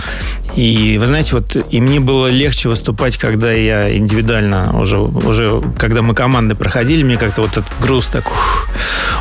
И 0.56 0.98
вы 0.98 1.08
знаете, 1.08 1.36
вот 1.36 1.56
и 1.70 1.82
мне 1.82 2.00
было 2.00 2.28
легче 2.28 2.70
выступать, 2.70 3.18
когда 3.18 3.52
я 3.52 3.96
индивидуально 3.96 4.80
уже, 4.80 4.98
уже 5.00 5.62
когда 5.78 6.02
мы 6.02 6.16
команды 6.16 6.56
проходили, 6.56 7.04
мне 7.04 7.18
как-то 7.18 7.42
вот 7.42 7.52
этот 7.52 7.66
груз 7.82 8.08
так 8.08 8.26
ух, 8.26 8.70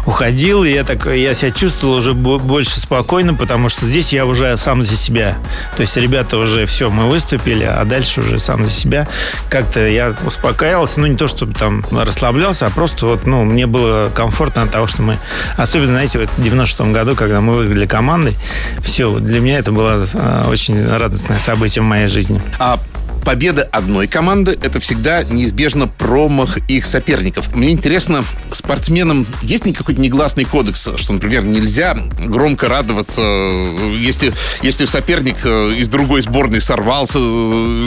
уходил, 0.07 0.65
и 0.65 0.71
я 0.71 0.85
так 0.85 1.07
я 1.07 1.35
себя 1.35 1.51
чувствовал 1.51 1.97
уже 1.97 2.13
больше 2.13 2.79
спокойно, 2.79 3.35
потому 3.35 3.69
что 3.69 3.87
здесь 3.87 4.13
я 4.13 4.27
уже 4.27 4.57
сам 4.57 4.83
за 4.83 4.97
себя. 4.97 5.37
То 5.77 5.83
есть 5.83 5.97
ребята 5.97 6.37
уже 6.37 6.67
все, 6.67 6.91
мы 6.91 7.09
выступили, 7.09 7.65
а 7.65 7.85
дальше 7.85 8.21
уже 8.21 8.39
сам 8.39 8.65
за 8.65 8.71
себя. 8.71 9.09
Как-то 9.49 9.87
я 9.87 10.15
успокаивался, 10.25 11.01
ну 11.01 11.07
не 11.07 11.17
то 11.17 11.27
чтобы 11.27 11.55
там 11.55 11.85
расслаблялся, 11.91 12.67
а 12.67 12.71
просто 12.71 13.07
вот, 13.07 13.27
ну, 13.27 13.45
мне 13.45 13.67
было 13.67 14.11
комфортно 14.15 14.63
от 14.63 14.71
того, 14.71 14.87
что 14.87 15.03
мы, 15.03 15.19
особенно, 15.57 15.95
знаете, 15.95 16.27
в 16.27 16.43
96 16.43 16.93
году, 16.93 17.17
когда 17.17 17.41
мы 17.41 17.57
выиграли 17.57 17.87
командой, 17.87 18.35
все, 18.83 19.19
для 19.19 19.41
меня 19.41 19.59
это 19.59 19.73
было 19.73 20.07
а, 20.15 20.49
очень 20.49 20.85
радостное 21.25 21.39
событие 21.39 21.83
в 21.83 21.87
моей 21.87 22.07
жизни. 22.07 22.41
А 22.59 22.79
победа 23.25 23.69
одной 23.73 24.07
команды– 24.07 24.57
это 24.63 24.81
всегда 24.81 25.23
неизбежно 25.25 25.87
промах 25.89 26.59
их 26.69 26.87
соперников. 26.87 27.55
Мне 27.55 27.71
интересно, 27.71 28.23
спортсменам 28.53 29.27
есть 29.43 29.67
ли 29.67 29.73
какой-то 29.73 30.01
негласный 30.01 30.45
кодекс, 30.45 30.91
что, 30.97 31.13
например, 31.13 31.45
нельзя 31.45 31.97
громко 32.21 32.69
радоваться, 32.69 33.23
если, 33.23 34.33
если 34.63 34.85
соперник 34.85 35.37
э, 35.45 35.75
из 35.77 35.89
другой 35.89 36.23
сборной 36.23 36.61
сорвался, 36.61 37.19
э, 37.19 37.23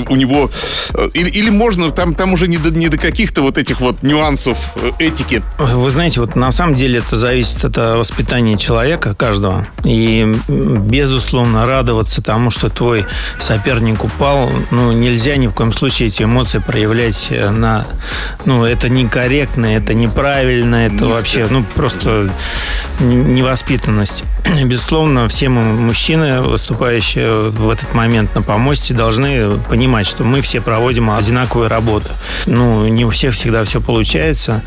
у 0.09 0.15
него... 0.15 0.49
Э, 0.93 1.09
или, 1.13 1.29
или 1.29 1.49
можно, 1.49 1.91
там, 1.91 2.15
там 2.15 2.33
уже 2.33 2.47
не 2.47 2.57
до, 2.57 2.71
не 2.71 2.89
до 2.89 2.97
каких-то 2.97 3.41
вот 3.41 3.57
этих 3.57 3.79
вот 3.79 4.03
нюансов 4.03 4.57
этики. 4.99 5.43
Вы 5.59 5.89
знаете, 5.89 6.21
вот 6.21 6.35
на 6.35 6.51
самом 6.51 6.75
деле 6.75 6.99
это 6.99 7.15
зависит 7.15 7.63
от 7.63 7.77
воспитания 7.77 8.57
человека, 8.57 9.13
каждого. 9.13 9.67
И, 9.83 10.35
безусловно, 10.47 11.65
радоваться 11.65 12.21
тому, 12.21 12.49
что 12.49 12.69
твой 12.69 13.05
соперник 13.39 14.03
упал, 14.03 14.49
ну, 14.71 14.91
нельзя 14.91 15.26
нельзя 15.27 15.37
ни 15.37 15.47
в 15.47 15.51
коем 15.51 15.73
случае 15.73 16.07
эти 16.07 16.23
эмоции 16.23 16.59
проявлять 16.59 17.27
э, 17.31 17.49
на... 17.49 17.85
Ну, 18.45 18.63
это 18.63 18.87
некорректно, 18.87 19.65
это 19.65 19.93
неправильно, 19.93 20.85
это 20.85 20.93
Низко. 20.93 21.07
вообще, 21.07 21.47
ну, 21.49 21.65
просто 21.75 22.29
невоспитанность. 23.01 24.23
Безусловно, 24.65 25.27
все 25.27 25.49
мы, 25.49 25.63
мужчины, 25.63 26.41
выступающие 26.41 27.49
в 27.49 27.69
этот 27.69 27.93
момент 27.93 28.33
на 28.35 28.41
помосте, 28.41 28.93
должны 28.93 29.57
понимать, 29.69 30.07
что 30.07 30.23
мы 30.23 30.39
все 30.39 30.61
проводим 30.61 31.09
одинаковую 31.11 31.67
работу. 31.67 32.07
Ну, 32.45 32.87
не 32.87 33.03
у 33.03 33.09
всех 33.09 33.33
всегда 33.33 33.65
все 33.65 33.81
получается. 33.81 34.63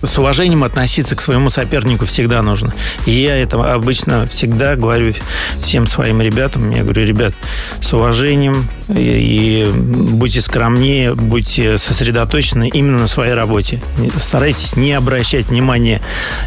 С 0.00 0.16
уважением 0.16 0.62
относиться 0.62 1.16
к 1.16 1.20
своему 1.20 1.50
сопернику 1.50 2.04
всегда 2.04 2.40
нужно. 2.42 2.72
И 3.04 3.10
я 3.10 3.36
это 3.36 3.74
обычно 3.74 4.28
всегда 4.28 4.76
говорю 4.76 5.12
всем 5.60 5.88
своим 5.88 6.20
ребятам. 6.20 6.70
Я 6.70 6.84
говорю, 6.84 7.04
ребят, 7.04 7.34
с 7.80 7.92
уважением 7.92 8.68
и, 8.88 9.70
будьте 9.74 10.40
скромнее, 10.40 11.14
будьте 11.14 11.78
сосредоточены 11.78 12.68
именно 12.68 12.98
на 13.00 13.06
своей 13.06 13.34
работе. 13.34 13.80
Старайтесь 14.16 14.76
не 14.76 14.92
обращать 14.92 15.48
внимания 15.48 16.00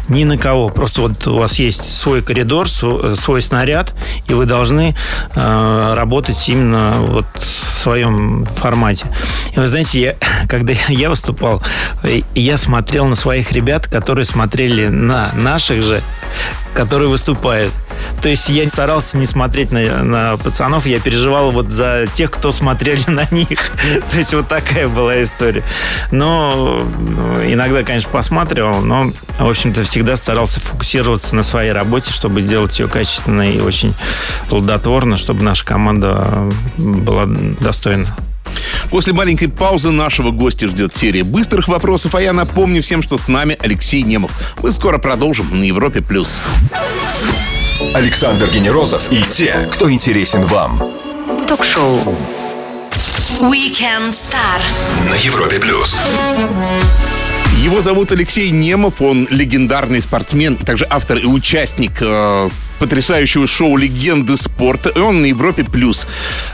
ни 0.08 0.24
на 0.24 0.38
кого. 0.38 0.68
Просто 0.68 1.02
вот 1.02 1.26
у 1.26 1.36
вас 1.36 1.58
есть 1.58 1.82
свой 1.98 2.22
коридор, 2.22 2.68
свой 2.68 3.42
снаряд, 3.42 3.92
и 4.28 4.34
вы 4.34 4.46
должны 4.46 4.94
э, 5.34 5.94
работать 5.94 6.48
именно 6.48 6.96
вот 7.00 7.26
в 7.34 7.82
своем 7.82 8.44
формате. 8.44 9.06
И 9.54 9.58
вы 9.58 9.66
знаете, 9.66 10.00
я, 10.00 10.14
когда 10.48 10.74
я 10.88 11.10
выступал, 11.10 11.62
я 12.34 12.56
смотрел 12.56 13.06
на 13.06 13.16
своих 13.16 13.52
ребят, 13.52 13.86
которые 13.86 14.24
смотрели 14.24 14.86
на 14.88 15.32
наших 15.34 15.82
же, 15.82 16.02
которые 16.74 17.08
выступают. 17.08 17.72
То 18.22 18.28
есть 18.28 18.48
я 18.48 18.66
старался 18.68 19.18
не 19.18 19.26
смотреть 19.26 19.72
на, 19.72 20.02
на 20.02 20.36
пацанов, 20.36 20.86
я 20.86 21.00
переживал 21.00 21.50
вот 21.50 21.70
за 21.70 22.06
тех, 22.14 22.30
кто 22.30 22.52
смотрели 22.52 23.02
на 23.06 23.26
них. 23.30 23.70
То 24.10 24.18
есть 24.18 24.34
вот 24.34 24.48
такая 24.48 24.88
была 24.88 25.22
история. 25.22 25.62
Но 26.10 26.82
ну, 26.98 27.44
иногда, 27.44 27.82
конечно, 27.82 28.10
посматривал, 28.10 28.80
но, 28.80 29.12
в 29.38 29.48
общем-то, 29.48 29.84
всегда 29.84 30.16
старался 30.16 30.60
фокусироваться 30.60 31.34
на 31.36 31.42
своей 31.42 31.72
работе, 31.72 32.12
чтобы 32.12 32.42
сделать 32.42 32.78
ее 32.78 32.88
качественно 32.88 33.42
и 33.42 33.60
очень 33.60 33.94
плодотворно, 34.48 35.16
чтобы 35.16 35.42
наша 35.42 35.64
команда 35.64 36.48
была 36.76 37.26
достойна. 37.26 38.14
После 38.90 39.12
маленькой 39.12 39.48
паузы 39.48 39.90
нашего 39.90 40.30
гостя 40.30 40.68
ждет 40.68 40.96
серия 40.96 41.24
быстрых 41.24 41.68
вопросов, 41.68 42.14
а 42.14 42.22
я 42.22 42.32
напомню 42.32 42.82
всем, 42.82 43.02
что 43.02 43.18
с 43.18 43.28
нами 43.28 43.56
Алексей 43.60 44.02
Немов. 44.02 44.32
Мы 44.62 44.72
скоро 44.72 44.98
продолжим 44.98 45.46
на 45.58 45.64
Европе+. 45.64 46.00
плюс. 46.00 46.40
Александр 47.94 48.50
Генерозов 48.50 49.12
и 49.12 49.22
те, 49.22 49.68
кто 49.70 49.90
интересен 49.90 50.42
вам. 50.42 50.82
Ток-шоу 51.46 52.00
Weekend 53.40 54.08
Star 54.08 54.60
на 55.08 55.14
Европе+. 55.14 55.60
плюс. 55.60 55.96
Его 57.62 57.80
зовут 57.80 58.10
Алексей 58.10 58.50
Немов, 58.50 59.00
он 59.00 59.28
легендарный 59.30 60.02
спортсмен, 60.02 60.56
также 60.56 60.86
автор 60.90 61.18
и 61.18 61.26
участник 61.26 61.98
э, 62.00 62.48
потрясающего 62.78 63.46
шоу 63.46 63.76
«Легенды 63.76 64.36
спорта», 64.36 64.90
и 64.90 64.98
он 64.98 65.22
на 65.22 65.26
Европе+. 65.26 65.62
плюс. 65.64 66.06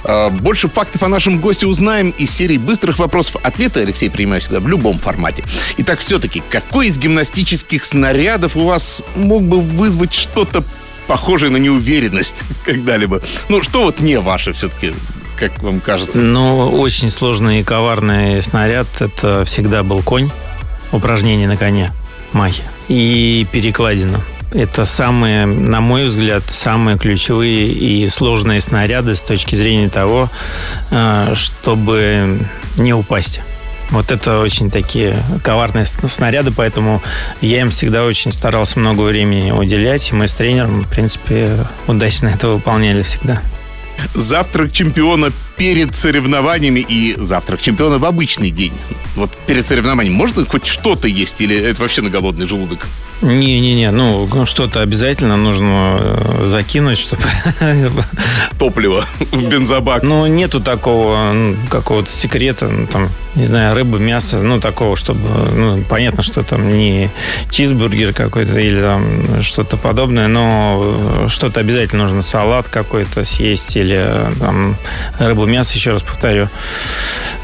Э, 0.04 0.28
больше 0.28 0.68
фактов 0.68 1.02
о 1.02 1.08
нашем 1.08 1.40
госте 1.40 1.66
узнаем 1.66 2.10
из 2.10 2.30
серии 2.32 2.58
быстрых 2.58 2.98
вопросов. 2.98 3.36
Ответы 3.42 3.80
Алексей 3.80 4.10
принимает 4.10 4.42
всегда 4.42 4.60
в 4.60 4.68
любом 4.68 4.98
формате. 4.98 5.42
Итак, 5.78 6.00
все-таки, 6.00 6.42
какой 6.50 6.88
из 6.88 6.98
гимнастических 6.98 7.84
снарядов 7.84 8.56
у 8.56 8.64
вас 8.64 9.02
мог 9.14 9.42
бы 9.42 9.60
вызвать 9.60 10.12
что-то 10.12 10.64
похожее 11.06 11.50
на 11.50 11.58
неуверенность 11.58 12.44
когда-либо? 12.64 13.20
Ну, 13.48 13.62
что 13.62 13.84
вот 13.84 14.00
не 14.00 14.18
ваше 14.18 14.52
все-таки 14.52 14.92
как 15.36 15.62
вам 15.62 15.80
кажется? 15.80 16.20
Ну, 16.20 16.70
очень 16.70 17.10
сложный 17.10 17.60
и 17.60 17.64
коварный 17.64 18.40
снаряд. 18.42 18.86
Это 19.00 19.44
всегда 19.44 19.82
был 19.82 20.02
конь 20.02 20.30
упражнения 20.92 21.48
на 21.48 21.56
коне, 21.56 21.90
махи, 22.32 22.62
и 22.88 23.46
перекладина. 23.50 24.20
Это 24.52 24.84
самые, 24.84 25.46
на 25.46 25.80
мой 25.80 26.04
взгляд, 26.04 26.44
самые 26.44 26.96
ключевые 26.96 27.66
и 27.66 28.08
сложные 28.08 28.60
снаряды 28.60 29.16
с 29.16 29.22
точки 29.22 29.56
зрения 29.56 29.88
того, 29.88 30.30
э, 30.92 31.32
чтобы 31.34 32.38
не 32.76 32.94
упасть. 32.94 33.40
Вот 33.90 34.10
это 34.10 34.40
очень 34.40 34.70
такие 34.70 35.16
коварные 35.42 35.84
снаряды, 35.84 36.50
поэтому 36.50 37.02
я 37.40 37.60
им 37.60 37.70
всегда 37.70 38.04
очень 38.04 38.32
старался 38.32 38.78
много 38.78 39.02
времени 39.02 39.50
уделять, 39.50 40.10
и 40.10 40.14
мы 40.14 40.26
с 40.26 40.34
тренером, 40.34 40.82
в 40.82 40.88
принципе, 40.88 41.56
удачно 41.86 42.28
это 42.28 42.48
выполняли 42.48 43.02
всегда. 43.02 43.42
Завтрак 44.14 44.72
чемпиона 44.72 45.30
перед 45.56 45.94
соревнованиями 45.94 46.80
и 46.80 47.14
завтрак 47.16 47.62
чемпиона 47.62 47.98
в 47.98 48.04
обычный 48.04 48.50
день. 48.50 48.72
Вот 49.14 49.30
перед 49.46 49.64
соревнованием 49.64 50.14
можно 50.14 50.44
хоть 50.44 50.66
что-то 50.66 51.06
есть 51.06 51.40
или 51.40 51.56
это 51.56 51.80
вообще 51.80 52.02
на 52.02 52.10
голодный 52.10 52.48
желудок? 52.48 52.88
Не-не-не, 53.22 53.90
ну 53.92 54.28
что-то 54.46 54.80
обязательно 54.82 55.36
нужно 55.36 55.96
э, 56.00 56.46
закинуть, 56.46 56.98
чтобы... 56.98 57.22
Топливо 58.58 59.04
в 59.30 59.44
бензобак. 59.44 60.02
Ну, 60.02 60.26
нету 60.26 60.60
такого 60.60 61.32
ну, 61.32 61.56
какого-то 61.70 62.10
секрета. 62.10 62.68
Ну, 62.68 62.86
там 62.86 63.08
не 63.34 63.44
знаю, 63.44 63.74
рыба, 63.74 63.98
мясо, 63.98 64.38
ну, 64.42 64.60
такого, 64.60 64.96
чтобы, 64.96 65.28
ну, 65.54 65.82
понятно, 65.88 66.22
что 66.22 66.42
там 66.42 66.70
не 66.70 67.10
чизбургер 67.50 68.12
какой-то 68.12 68.58
или 68.58 68.80
там 68.80 69.42
что-то 69.42 69.76
подобное, 69.76 70.28
но 70.28 71.26
что-то 71.28 71.60
обязательно 71.60 72.04
нужно, 72.04 72.22
салат 72.22 72.68
какой-то 72.68 73.24
съесть 73.24 73.76
или 73.76 74.06
там 74.38 74.76
рыбу, 75.18 75.46
мясо, 75.46 75.74
еще 75.74 75.92
раз 75.92 76.02
повторю. 76.02 76.48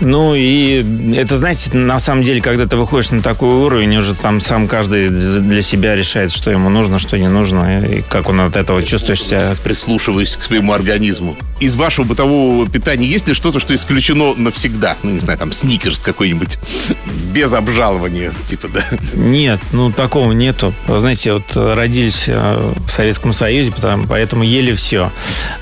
Ну, 0.01 0.35
и 0.35 0.85
это, 1.17 1.37
знаете, 1.37 1.77
на 1.77 1.99
самом 2.01 2.23
деле, 2.23 2.41
когда 2.41 2.67
ты 2.67 2.77
выходишь 2.77 3.11
на 3.11 3.23
такой 3.23 3.51
уровень, 3.51 3.97
уже 3.97 4.15
там 4.15 4.41
сам 4.41 4.69
каждый 4.69 5.11
для 5.11 5.63
себя 5.63 5.97
решает, 5.97 6.33
что 6.33 6.51
ему 6.51 6.71
нужно, 6.71 6.99
что 6.99 7.19
не 7.19 7.29
нужно, 7.29 7.85
и 7.85 8.03
как 8.03 8.29
он 8.29 8.41
от 8.41 8.57
этого 8.57 8.83
чувствуешь 8.83 9.23
себя. 9.23 9.55
Прислушиваясь 9.65 10.37
к 10.37 10.43
своему 10.43 10.73
организму. 10.73 11.37
Из 11.61 11.77
вашего 11.77 12.07
бытового 12.07 12.67
питания 12.69 13.07
есть 13.07 13.29
ли 13.29 13.35
что-то, 13.35 13.61
что 13.61 13.75
исключено 13.75 14.35
навсегда? 14.35 14.97
Ну, 15.03 15.11
не 15.11 15.21
знаю, 15.21 15.39
там, 15.39 15.53
сникерс 15.53 15.99
какой-нибудь 15.99 16.59
без 17.33 17.53
обжалования, 17.53 18.33
типа, 18.49 18.69
да? 18.69 18.83
Нет, 19.13 19.61
ну, 19.73 19.93
такого 19.93 20.33
нету. 20.33 20.73
Знаете, 20.89 21.35
вот 21.35 21.45
родились 21.55 22.25
э, 22.29 22.73
в 22.87 22.91
Советском 22.91 23.35
Союзе, 23.35 23.73
потому, 23.73 24.07
поэтому 24.07 24.43
ели 24.43 24.73
все. 24.73 25.11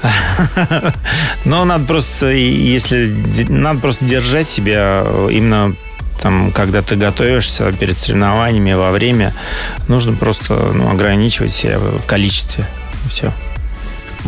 Но 1.44 1.64
надо 1.64 1.84
просто, 1.84 2.30
если, 2.32 3.12
надо 3.48 3.80
просто 3.80 4.04
держать 4.04 4.46
себя 4.46 5.04
именно 5.30 5.74
там, 6.22 6.52
когда 6.52 6.82
ты 6.82 6.96
готовишься 6.96 7.72
перед 7.72 7.96
соревнованиями, 7.96 8.72
во 8.72 8.90
время, 8.90 9.32
нужно 9.88 10.12
просто 10.12 10.54
ну, 10.74 10.90
ограничивать 10.90 11.52
себя 11.52 11.78
в 11.78 12.06
количестве. 12.06 12.66
Все 13.08 13.32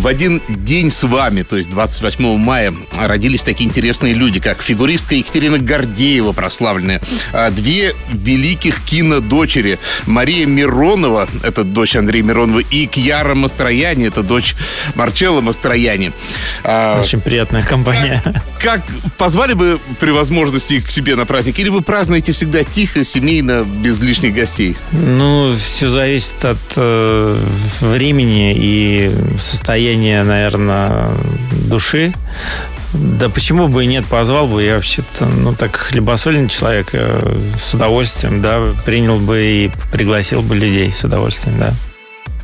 в 0.01 0.07
один 0.07 0.41
день 0.49 0.91
с 0.91 1.03
вами, 1.07 1.43
то 1.43 1.59
есть 1.59 1.69
28 1.69 2.39
мая, 2.39 2.73
родились 2.99 3.43
такие 3.43 3.69
интересные 3.69 4.15
люди, 4.15 4.41
как 4.41 4.63
фигуристка 4.63 5.15
Екатерина 5.15 5.59
Гордеева, 5.59 6.33
прославленная, 6.33 7.03
а 7.35 7.51
две 7.51 7.95
великих 8.11 8.83
кинодочери, 8.83 9.79
Мария 10.07 10.47
Миронова, 10.47 11.29
это 11.43 11.65
дочь 11.65 11.97
Андрея 11.97 12.23
Миронова, 12.23 12.61
и 12.61 12.87
Кьяра 12.87 13.35
Мастрояни, 13.35 14.07
это 14.07 14.23
дочь 14.23 14.55
Марчелла 14.95 15.43
Мастрояни. 15.43 16.13
А, 16.65 17.01
Очень 17.01 17.21
приятная 17.21 17.63
компания. 17.63 18.23
Как 18.59 18.83
позвали 19.19 19.53
бы 19.53 19.79
при 19.99 20.13
возможности 20.13 20.81
к 20.81 20.89
себе 20.89 21.15
на 21.15 21.27
праздник, 21.27 21.59
или 21.59 21.69
вы 21.69 21.83
празднуете 21.83 22.33
всегда 22.33 22.65
тихо, 22.65 23.05
семейно, 23.05 23.65
без 23.65 23.99
лишних 24.01 24.35
гостей? 24.35 24.77
Ну, 24.93 25.55
все 25.57 25.89
зависит 25.89 26.43
от 26.43 26.59
э, 26.77 27.39
времени 27.81 28.55
и 28.57 29.11
состояния 29.39 29.90
состояние, 29.91 30.23
наверное, 30.23 31.11
души. 31.69 32.13
Да 32.93 33.29
почему 33.29 33.67
бы 33.67 33.85
и 33.85 33.87
нет, 33.89 34.07
позвал 34.07 34.47
бы. 34.47 34.63
Я 34.63 34.77
вообще-то, 34.77 35.27
ну, 35.27 35.53
так 35.53 35.75
хлебосольный 35.75 36.49
человек, 36.49 36.91
э, 36.93 37.39
с 37.59 37.75
удовольствием, 37.75 38.41
да, 38.41 38.63
принял 38.85 39.19
бы 39.19 39.43
и 39.43 39.71
пригласил 39.93 40.43
бы 40.43 40.55
людей 40.55 40.93
с 40.93 41.03
удовольствием, 41.03 41.59
да. 41.59 41.73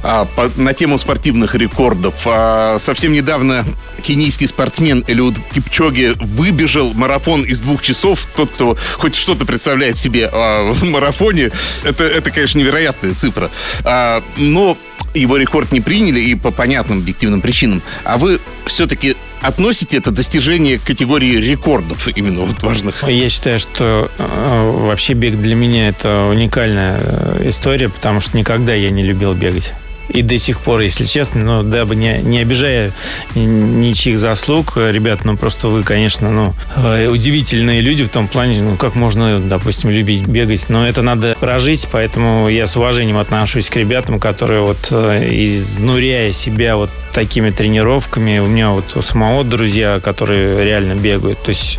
А, 0.03 0.25
по, 0.25 0.51
на 0.57 0.73
тему 0.73 0.99
спортивных 0.99 1.55
рекордов. 1.55 2.15
А, 2.27 2.79
совсем 2.81 3.13
недавно 3.13 3.65
кенийский 4.03 4.49
спортсмен 4.49 5.05
Элиуд 5.07 5.37
Кипчоги 5.55 6.15
выбежал 6.19 6.93
марафон 6.95 7.43
из 7.43 7.61
двух 7.61 7.83
часов. 7.83 8.27
Тот, 8.35 8.51
кто 8.51 8.77
хоть 8.95 9.15
что-то 9.15 9.45
представляет 9.47 9.97
себе 9.97 10.29
а, 10.33 10.73
в 10.73 10.83
марафоне, 10.85 11.51
это, 11.85 12.05
это, 12.05 12.31
конечно, 12.33 12.59
невероятная 12.59 13.15
цифра. 13.15 13.51
А, 13.85 14.23
но 14.37 14.77
его 15.19 15.37
рекорд 15.37 15.73
не 15.73 15.81
приняли 15.81 16.21
и 16.21 16.35
по 16.35 16.51
понятным 16.51 16.99
объективным 16.99 17.41
причинам. 17.41 17.83
А 18.05 18.19
вы 18.19 18.41
все-таки 18.67 19.17
относите 19.41 19.97
это 19.97 20.11
достижение 20.11 20.79
к 20.79 20.83
категории 20.83 21.37
рекордов 21.37 22.09
именно 22.09 22.41
вот 22.41 22.63
важных? 22.63 23.05
Я 23.09 23.29
считаю, 23.29 23.59
что 23.59 24.11
э, 24.19 24.71
вообще 24.87 25.15
бег 25.15 25.37
для 25.37 25.55
меня 25.55 25.89
это 25.89 26.29
уникальная 26.31 26.99
э, 27.01 27.49
история, 27.49 27.89
потому 27.89 28.21
что 28.21 28.37
никогда 28.37 28.75
я 28.75 28.91
не 28.91 29.03
любил 29.03 29.35
бегать 29.35 29.73
и 30.09 30.23
до 30.23 30.39
сих 30.39 30.61
пор, 30.61 30.81
если 30.81 31.05
честно, 31.05 31.43
ну, 31.43 31.63
дабы 31.63 31.97
не, 31.97 32.19
не 32.23 32.39
обижая 32.39 32.93
ничьих 33.35 34.19
заслуг, 34.19 34.77
ребят, 34.77 35.25
ну, 35.25 35.37
просто 35.37 35.69
вы, 35.69 35.83
конечно, 35.83 36.31
ну, 36.31 36.55
э, 36.77 37.09
удивительные 37.09 37.81
люди 37.81 38.05
в 38.05 38.09
том 38.09 38.29
плане, 38.29 38.63
ну, 38.63 38.77
как 38.77 38.95
можно, 38.95 39.41
допустим, 39.41 39.91
любить 39.91 40.27
бегать, 40.27 40.69
но 40.69 40.87
это 40.87 41.03
надо 41.03 41.37
прожить, 41.41 41.89
поэтому 41.91 42.49
я 42.49 42.67
с 42.67 42.77
уважением 42.77 43.19
отношусь 43.19 43.69
к 43.69 43.77
ребятам, 43.77 44.21
которые 44.21 44.61
вот 44.61 44.89
э, 44.91 45.29
изнуряя 45.45 46.33
себя 46.33 46.77
вот 46.77 46.91
такими 47.13 47.51
тренировками, 47.51 48.39
у 48.39 48.47
меня 48.47 48.71
вот 48.71 48.97
у 48.97 49.03
самого 49.03 49.43
друзья, 49.43 50.01
которые 50.01 50.65
реально 50.65 50.95
бегают, 50.95 51.43
то 51.43 51.49
есть 51.49 51.79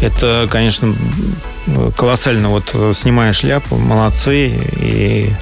это, 0.00 0.46
конечно, 0.50 0.94
колоссально. 1.96 2.50
Вот 2.50 2.74
снимая 2.94 3.32
шляпу, 3.32 3.76
молодцы, 3.76 4.48
и 4.76 5.32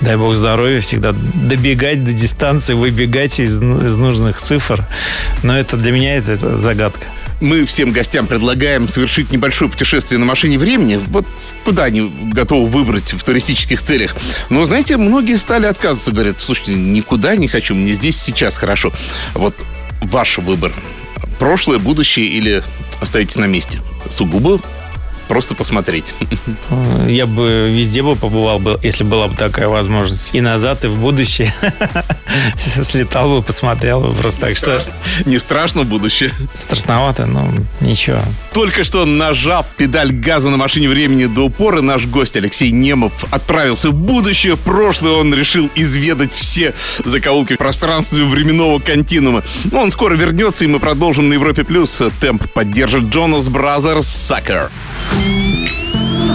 дай 0.00 0.16
бог 0.16 0.34
здоровья, 0.34 0.80
всегда 0.80 1.12
добегать 1.12 1.69
до 2.04 2.12
дистанции, 2.12 2.74
выбегать 2.74 3.40
из, 3.40 3.54
из 3.56 3.96
нужных 3.96 4.40
цифр. 4.40 4.84
Но 5.42 5.58
это 5.58 5.76
для 5.76 5.92
меня 5.92 6.16
это, 6.16 6.32
это 6.32 6.58
загадка. 6.58 7.06
Мы 7.40 7.64
всем 7.64 7.92
гостям 7.92 8.26
предлагаем 8.26 8.86
совершить 8.88 9.32
небольшое 9.32 9.70
путешествие 9.70 10.18
на 10.18 10.26
машине 10.26 10.58
времени. 10.58 11.00
Вот 11.08 11.26
куда 11.64 11.84
они 11.84 12.12
готовы 12.32 12.68
выбрать 12.68 13.12
в 13.14 13.24
туристических 13.24 13.80
целях. 13.80 14.14
Но, 14.50 14.64
знаете, 14.66 14.98
многие 14.98 15.36
стали 15.36 15.66
отказываться. 15.66 16.12
Говорят, 16.12 16.38
слушайте, 16.38 16.74
никуда 16.74 17.36
не 17.36 17.48
хочу, 17.48 17.74
мне 17.74 17.94
здесь 17.94 18.20
сейчас 18.20 18.58
хорошо. 18.58 18.92
Вот 19.34 19.54
ваш 20.02 20.38
выбор. 20.38 20.72
Прошлое, 21.38 21.78
будущее 21.78 22.26
или 22.26 22.62
оставитесь 23.00 23.36
на 23.36 23.46
месте? 23.46 23.78
Сугубо 24.10 24.60
просто 25.30 25.54
посмотреть. 25.54 26.12
Я 27.06 27.26
бы 27.26 27.70
везде 27.72 28.02
бы 28.02 28.16
побывал, 28.16 28.58
бы, 28.58 28.80
если 28.82 29.04
была 29.04 29.28
бы 29.28 29.36
такая 29.36 29.68
возможность. 29.68 30.34
И 30.34 30.40
назад, 30.40 30.84
и 30.84 30.88
в 30.88 30.96
будущее. 30.96 31.54
Слетал 32.56 33.36
бы, 33.36 33.40
посмотрел 33.40 34.00
бы 34.00 34.12
просто 34.12 34.40
так 34.40 34.56
что... 34.56 34.82
Не 35.26 35.38
страшно 35.38 35.84
будущее? 35.84 36.32
Страшновато, 36.52 37.26
но 37.26 37.48
ничего. 37.80 38.18
Только 38.52 38.82
что 38.82 39.04
нажав 39.04 39.66
педаль 39.76 40.10
газа 40.10 40.50
на 40.50 40.56
машине 40.56 40.88
времени 40.88 41.26
до 41.26 41.42
упора, 41.42 41.80
наш 41.80 42.06
гость 42.06 42.36
Алексей 42.36 42.72
Немов 42.72 43.12
отправился 43.30 43.90
в 43.90 43.94
будущее. 43.94 44.56
В 44.56 44.60
прошлое 44.60 45.12
он 45.12 45.32
решил 45.32 45.70
изведать 45.76 46.32
все 46.34 46.74
закоулки 47.04 47.54
пространственно-временного 47.54 48.80
континуума. 48.80 49.44
Но 49.70 49.82
он 49.82 49.92
скоро 49.92 50.16
вернется, 50.16 50.64
и 50.64 50.66
мы 50.66 50.80
продолжим 50.80 51.28
на 51.28 51.34
Европе+. 51.34 51.62
плюс. 51.62 52.02
Темп 52.20 52.50
поддержит 52.52 53.04
Jonas 53.04 53.48
Brothers 53.48 54.08
Sucker. 54.08 54.72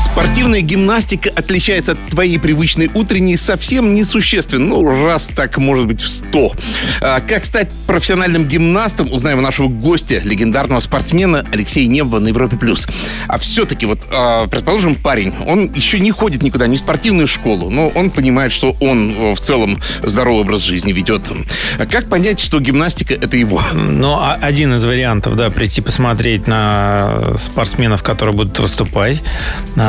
Спортивная 0.00 0.62
гимнастика 0.62 1.30
отличается 1.34 1.92
от 1.92 1.98
твоей 2.08 2.38
привычной 2.38 2.90
утренней 2.94 3.36
совсем 3.36 3.92
несущественно. 3.92 4.66
Ну, 4.66 5.06
раз 5.06 5.28
так, 5.28 5.58
может 5.58 5.86
быть, 5.86 6.00
в 6.00 6.08
сто. 6.08 6.52
А, 7.00 7.20
как 7.20 7.44
стать 7.44 7.68
профессиональным 7.86 8.46
гимнастом, 8.46 9.12
узнаем 9.12 9.38
у 9.38 9.42
нашего 9.42 9.68
гостя, 9.68 10.20
легендарного 10.24 10.80
спортсмена 10.80 11.44
Алексея 11.52 11.86
Нева 11.86 12.18
на 12.18 12.28
Европе+. 12.28 12.56
плюс. 12.56 12.88
А 13.28 13.38
все-таки, 13.38 13.84
вот, 13.86 14.00
а, 14.10 14.46
предположим, 14.46 14.94
парень, 14.94 15.34
он 15.46 15.70
еще 15.74 16.00
не 16.00 16.10
ходит 16.10 16.42
никуда, 16.42 16.66
не 16.66 16.76
в 16.76 16.80
спортивную 16.80 17.26
школу, 17.26 17.68
но 17.70 17.88
он 17.88 18.10
понимает, 18.10 18.52
что 18.52 18.76
он 18.80 19.34
в 19.34 19.40
целом 19.40 19.80
здоровый 20.02 20.42
образ 20.42 20.62
жизни 20.62 20.92
ведет. 20.92 21.30
А 21.78 21.86
как 21.86 22.08
понять, 22.08 22.40
что 22.40 22.60
гимнастика— 22.60 23.14
это 23.20 23.36
его? 23.36 23.62
Ну, 23.74 24.14
а, 24.14 24.38
один 24.40 24.74
из 24.74 24.84
вариантов, 24.84 25.36
да, 25.36 25.50
прийти 25.50 25.82
посмотреть 25.82 26.46
на 26.46 27.34
спортсменов, 27.38 28.02
которые 28.02 28.34
будут 28.34 28.58
выступать. 28.58 29.22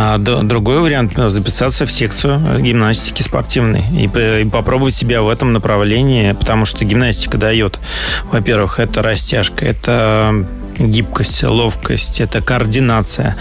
А 0.04 0.18
другой 0.18 0.80
вариант– 0.80 1.14
записаться 1.28 1.86
в 1.86 1.92
секцию 1.92 2.42
гимнастики 2.60 3.22
спортивной 3.22 3.84
и, 3.94 4.06
и 4.42 4.50
попробовать 4.50 4.96
себя 4.96 5.22
в 5.22 5.30
этом 5.30 5.54
направлении, 5.54 6.32
потому 6.32 6.66
что 6.66 6.84
гимнастика 6.86 7.38
дает, 7.38 7.80
во-первых, 8.32 8.80
это 8.80 9.04
растяжка, 9.04 9.64
это 9.64 10.44
гибкость, 10.80 11.44
ловкость, 11.44 12.20
это 12.20 12.42
координация, 12.42 13.38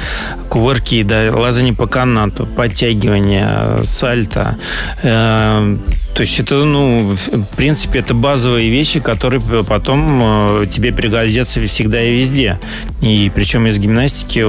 кувырки, 0.50 1.02
да, 1.02 1.30
лазание 1.34 1.72
по 1.72 1.86
канату, 1.86 2.44
подтягивание, 2.44 3.82
сальто. 3.84 4.58
Э, 5.02 5.78
то 6.14 6.22
есть 6.22 6.40
это, 6.40 6.64
ну, 6.64 7.12
в 7.12 7.56
принципе, 7.56 8.00
это 8.00 8.14
базовые 8.14 8.68
вещи, 8.68 9.00
которые 9.00 9.40
потом 9.64 10.62
э, 10.62 10.66
тебе 10.66 10.92
пригодятся 10.92 11.64
всегда 11.66 12.02
и 12.02 12.18
везде. 12.18 12.58
И 13.00 13.30
причем 13.34 13.66
из 13.66 13.78
гимнастики 13.78 14.40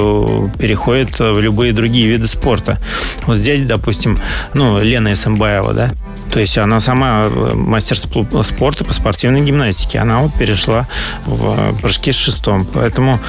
переходят 0.58 1.19
в 1.19 1.39
любые 1.39 1.71
другие 1.71 2.08
виды 2.08 2.28
спорта. 2.28 2.80
Вот 3.26 3.38
здесь, 3.38 3.62
допустим, 3.62 4.19
ну, 4.54 4.82
Лена 4.82 5.13
Исамбаева, 5.13 5.74
да, 5.74 5.91
То 6.32 6.39
есть 6.39 6.58
она 6.58 6.80
сама 6.80 7.26
э, 7.26 7.54
мастер 7.54 7.95
спорта 7.95 8.84
по 8.84 8.93
спортивной 8.93 9.41
гимнастике. 9.41 10.00
Она 10.00 10.19
вот 10.19 10.34
перешла 10.34 10.88
в 11.26 11.80
прыжки 11.82 12.12
с 12.12 12.17
шестом. 12.17 12.65
Поэтому, 12.65 13.19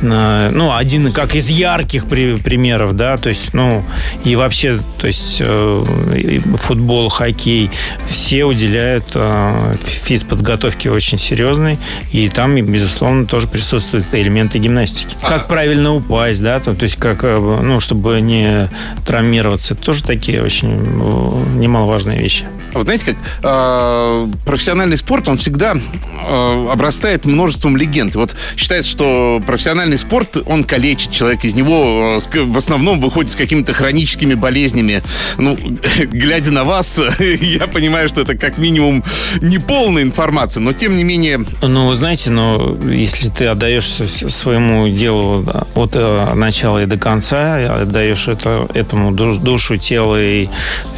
э, 0.00 0.50
ну, 0.52 0.74
один 0.74 1.12
как 1.12 1.34
из 1.34 1.48
ярких 1.48 2.06
примеров, 2.06 2.96
да, 2.96 3.16
то 3.16 3.28
есть, 3.28 3.52
ну, 3.52 3.84
и 4.24 4.36
вообще, 4.36 4.78
то 4.98 5.06
есть 5.06 5.38
э, 5.40 6.40
футбол, 6.56 7.08
хоккей, 7.08 7.70
все 8.08 8.44
уделяют 8.44 9.06
физподготовке 9.84 10.90
очень 10.90 11.18
серьезной, 11.18 11.78
и 12.12 12.28
там, 12.28 12.54
безусловно, 12.60 13.26
тоже 13.26 13.46
присутствуют 13.48 14.06
элементы 14.12 14.58
гимнастики. 14.58 15.16
Как 15.22 15.48
правильно 15.48 15.94
упасть, 15.94 16.42
да, 16.42 16.60
то, 16.60 16.74
то 16.74 16.84
есть 16.84 16.96
как, 16.96 17.22
ну, 17.22 17.80
чтобы 17.80 18.20
не 18.20 18.68
травмироваться, 19.06 19.74
это 19.74 19.82
тоже 19.82 20.02
такие 20.02 20.42
очень 20.42 20.70
немаловажные 21.58 22.18
вещи. 22.18 22.46
Вот 22.72 22.84
знаете, 22.84 23.06
как 23.06 23.16
э, 23.42 24.26
профессиональный 24.44 24.96
спорт, 24.96 25.28
он 25.28 25.36
всегда 25.36 25.74
э, 25.74 26.68
обрастает 26.70 27.24
множеством 27.24 27.76
легенд. 27.76 28.14
Вот 28.14 28.36
считается, 28.56 28.90
что 28.90 29.42
профессиональный 29.44 29.98
спорт, 29.98 30.36
он 30.46 30.64
калечит 30.64 31.10
человека, 31.10 31.46
из 31.48 31.54
него 31.54 32.18
э, 32.32 32.40
в 32.42 32.56
основном 32.56 33.00
выходит 33.00 33.32
с 33.32 33.34
какими-то 33.34 33.72
хроническими 33.72 34.34
болезнями. 34.34 35.02
Ну, 35.36 35.56
глядя 35.98 36.52
на 36.52 36.64
вас, 36.64 37.00
я 37.18 37.66
понимаю, 37.70 38.08
что 38.08 38.20
это 38.20 38.36
как 38.36 38.58
минимум 38.58 39.02
неполная 39.40 40.02
информация, 40.02 40.60
но 40.60 40.72
тем 40.72 40.96
не 40.96 41.04
менее... 41.04 41.40
Ну, 41.62 41.94
знаете, 41.94 42.30
но 42.30 42.76
если 42.88 43.28
ты 43.28 43.46
отдаешься 43.46 44.08
своему 44.08 44.88
делу 44.88 45.46
от 45.74 45.92
э, 45.94 46.34
начала 46.34 46.82
и 46.82 46.86
до 46.86 46.98
конца, 46.98 47.80
отдаешь 47.82 48.28
это, 48.28 48.66
этому 48.74 49.12
душу, 49.12 49.76
тело 49.76 50.20
и 50.20 50.48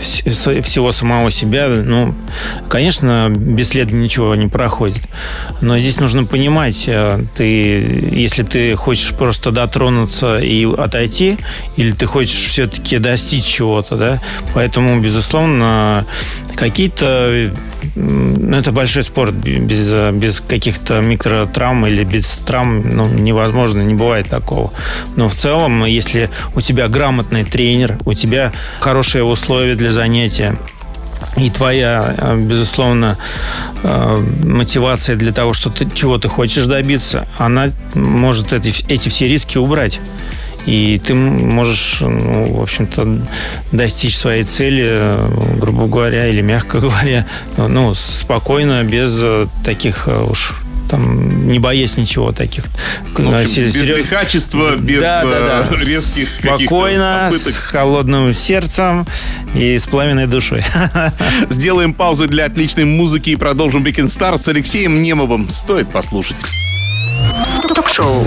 всего 0.00 0.92
самого 0.92 1.30
себя, 1.30 1.68
ну, 1.68 2.14
конечно, 2.68 3.28
бесследно 3.30 3.96
ничего 3.96 4.34
не 4.34 4.48
проходит. 4.48 5.02
Но 5.60 5.78
здесь 5.78 6.00
нужно 6.00 6.24
понимать, 6.24 6.84
э, 6.86 7.20
ты, 7.36 7.44
если 8.12 8.42
ты 8.42 8.74
хочешь 8.76 9.12
просто 9.12 9.50
дотронуться 9.50 10.38
и 10.38 10.66
отойти, 10.76 11.38
или 11.76 11.92
ты 11.92 12.06
хочешь 12.06 12.50
все-таки 12.50 12.98
достичь 12.98 13.44
чего-то, 13.44 13.96
да, 13.96 14.18
поэтому, 14.54 15.00
безусловно, 15.00 16.04
какие-то 16.62 17.52
ну, 17.96 18.56
это 18.56 18.70
большой 18.72 19.02
спорт. 19.02 19.34
Без, 19.34 19.92
без 20.12 20.40
каких-то 20.40 21.00
микротравм 21.00 21.86
или 21.86 22.04
без 22.04 22.30
травм 22.38 22.88
ну, 22.88 23.08
невозможно, 23.08 23.82
не 23.82 23.94
бывает 23.94 24.28
такого. 24.28 24.72
Но 25.16 25.28
в 25.28 25.34
целом, 25.34 25.84
если 25.84 26.30
у 26.54 26.60
тебя 26.60 26.88
грамотный 26.88 27.44
тренер, 27.44 27.98
у 28.04 28.14
тебя 28.14 28.52
хорошие 28.80 29.24
условия 29.24 29.74
для 29.74 29.92
занятия, 29.92 30.56
и 31.36 31.50
твоя, 31.50 32.14
э, 32.18 32.36
безусловно, 32.36 33.16
э, 33.82 34.26
мотивация 34.44 35.16
для 35.16 35.32
того, 35.32 35.52
что 35.52 35.70
ты, 35.70 35.88
чего 35.94 36.18
ты 36.18 36.28
хочешь 36.28 36.66
добиться, 36.66 37.26
она 37.38 37.70
может 37.94 38.52
эти, 38.52 38.84
эти 38.88 39.08
все 39.08 39.28
риски 39.28 39.58
убрать. 39.58 40.00
И 40.66 41.00
ты 41.04 41.14
можешь, 41.14 41.98
ну, 42.00 42.54
в 42.54 42.62
общем-то, 42.62 43.18
достичь 43.72 44.16
своей 44.16 44.44
цели, 44.44 44.86
э, 44.88 45.56
грубо 45.58 45.86
говоря, 45.86 46.28
или 46.28 46.40
мягко 46.40 46.80
говоря, 46.80 47.26
ну, 47.56 47.94
спокойно, 47.94 48.84
без 48.84 49.22
таких 49.64 50.08
уж 50.08 50.54
там, 50.92 51.48
не 51.48 51.58
боясь 51.58 51.96
ничего 51.96 52.32
таких. 52.32 52.64
Ну, 53.16 53.34
общем, 53.34 53.64
без 53.64 53.76
лихачества, 53.76 54.76
без 54.76 55.00
да, 55.00 55.24
да, 55.24 55.40
да. 55.70 55.76
резких 55.78 56.28
Спокойно, 56.38 57.32
с 57.32 57.56
холодным 57.56 58.34
сердцем 58.34 59.06
и 59.54 59.78
с 59.78 59.86
пламенной 59.86 60.26
душой. 60.26 60.62
Сделаем 61.48 61.94
паузу 61.94 62.28
для 62.28 62.44
отличной 62.44 62.84
музыки 62.84 63.30
и 63.30 63.36
продолжим 63.36 63.82
Weekend 63.84 64.08
Star 64.08 64.36
с 64.36 64.46
Алексеем 64.48 65.00
Немовым. 65.00 65.48
Стоит 65.48 65.88
послушать. 65.88 66.36
Ток-шоу 67.74 68.26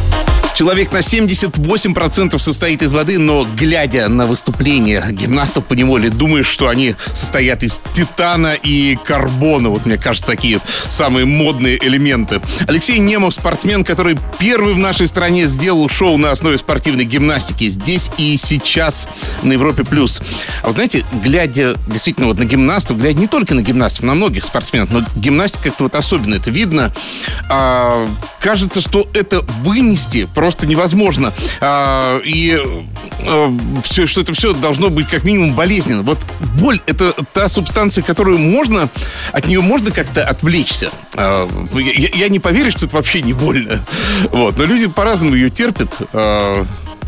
Человек 0.55 0.91
на 0.91 0.97
78% 0.97 2.37
состоит 2.37 2.81
из 2.81 2.93
воды, 2.93 3.17
но 3.17 3.47
глядя 3.57 4.07
на 4.09 4.25
выступления 4.25 5.03
гимнастов 5.09 5.65
по 5.65 5.73
неволе, 5.73 6.09
думаешь, 6.09 6.47
что 6.47 6.67
они 6.67 6.95
состоят 7.13 7.63
из 7.63 7.79
титана 7.93 8.53
и 8.53 8.97
карбона. 9.03 9.69
Вот 9.69 9.85
мне 9.85 9.97
кажется, 9.97 10.27
такие 10.27 10.59
самые 10.89 11.25
модные 11.25 11.83
элементы. 11.83 12.41
Алексей 12.67 12.99
Немов, 12.99 13.33
спортсмен, 13.33 13.83
который 13.83 14.17
первый 14.39 14.73
в 14.73 14.79
нашей 14.79 15.07
стране 15.07 15.47
сделал 15.47 15.89
шоу 15.89 16.17
на 16.17 16.31
основе 16.31 16.57
спортивной 16.57 17.05
гимнастики 17.05 17.67
здесь 17.67 18.11
и 18.17 18.37
сейчас 18.37 19.07
на 19.43 19.53
Европе+. 19.53 19.83
плюс. 19.83 20.21
А 20.63 20.67
вы 20.67 20.73
знаете, 20.73 21.05
глядя 21.23 21.75
действительно 21.87 22.27
вот 22.27 22.37
на 22.37 22.45
гимнастов, 22.45 22.99
глядя 22.99 23.19
не 23.19 23.27
только 23.27 23.55
на 23.55 23.61
гимнастов, 23.61 24.03
на 24.03 24.13
многих 24.13 24.45
спортсменов, 24.45 24.91
но 24.91 25.03
гимнастика 25.15 25.65
как-то 25.65 25.85
вот 25.85 25.95
особенно 25.95 26.35
это 26.35 26.51
видно, 26.51 26.93
а, 27.49 28.07
кажется, 28.39 28.81
что 28.81 29.07
это 29.13 29.41
вынести 29.63 30.27
просто 30.41 30.65
невозможно. 30.65 31.31
А, 31.59 32.19
и 32.25 32.59
а, 33.27 33.55
все, 33.83 34.07
что 34.07 34.21
это 34.21 34.33
все 34.33 34.53
должно 34.53 34.89
быть 34.89 35.07
как 35.07 35.23
минимум 35.23 35.53
болезненно. 35.53 36.01
Вот 36.01 36.17
боль— 36.59 36.81
это 36.87 37.13
та 37.31 37.47
субстанция, 37.47 38.03
которую 38.03 38.39
можно, 38.39 38.89
от 39.33 39.45
нее 39.45 39.61
можно 39.61 39.91
как-то 39.91 40.23
отвлечься. 40.23 40.89
А, 41.13 41.47
я, 41.75 42.09
я 42.15 42.29
не 42.29 42.39
поверю, 42.39 42.71
что 42.71 42.87
это 42.87 42.95
вообще 42.95 43.21
не 43.21 43.33
больно. 43.33 43.85
Вот. 44.31 44.57
Но 44.57 44.63
люди 44.63 44.87
по-разному 44.87 45.35
ее 45.35 45.51
терпят. 45.51 45.95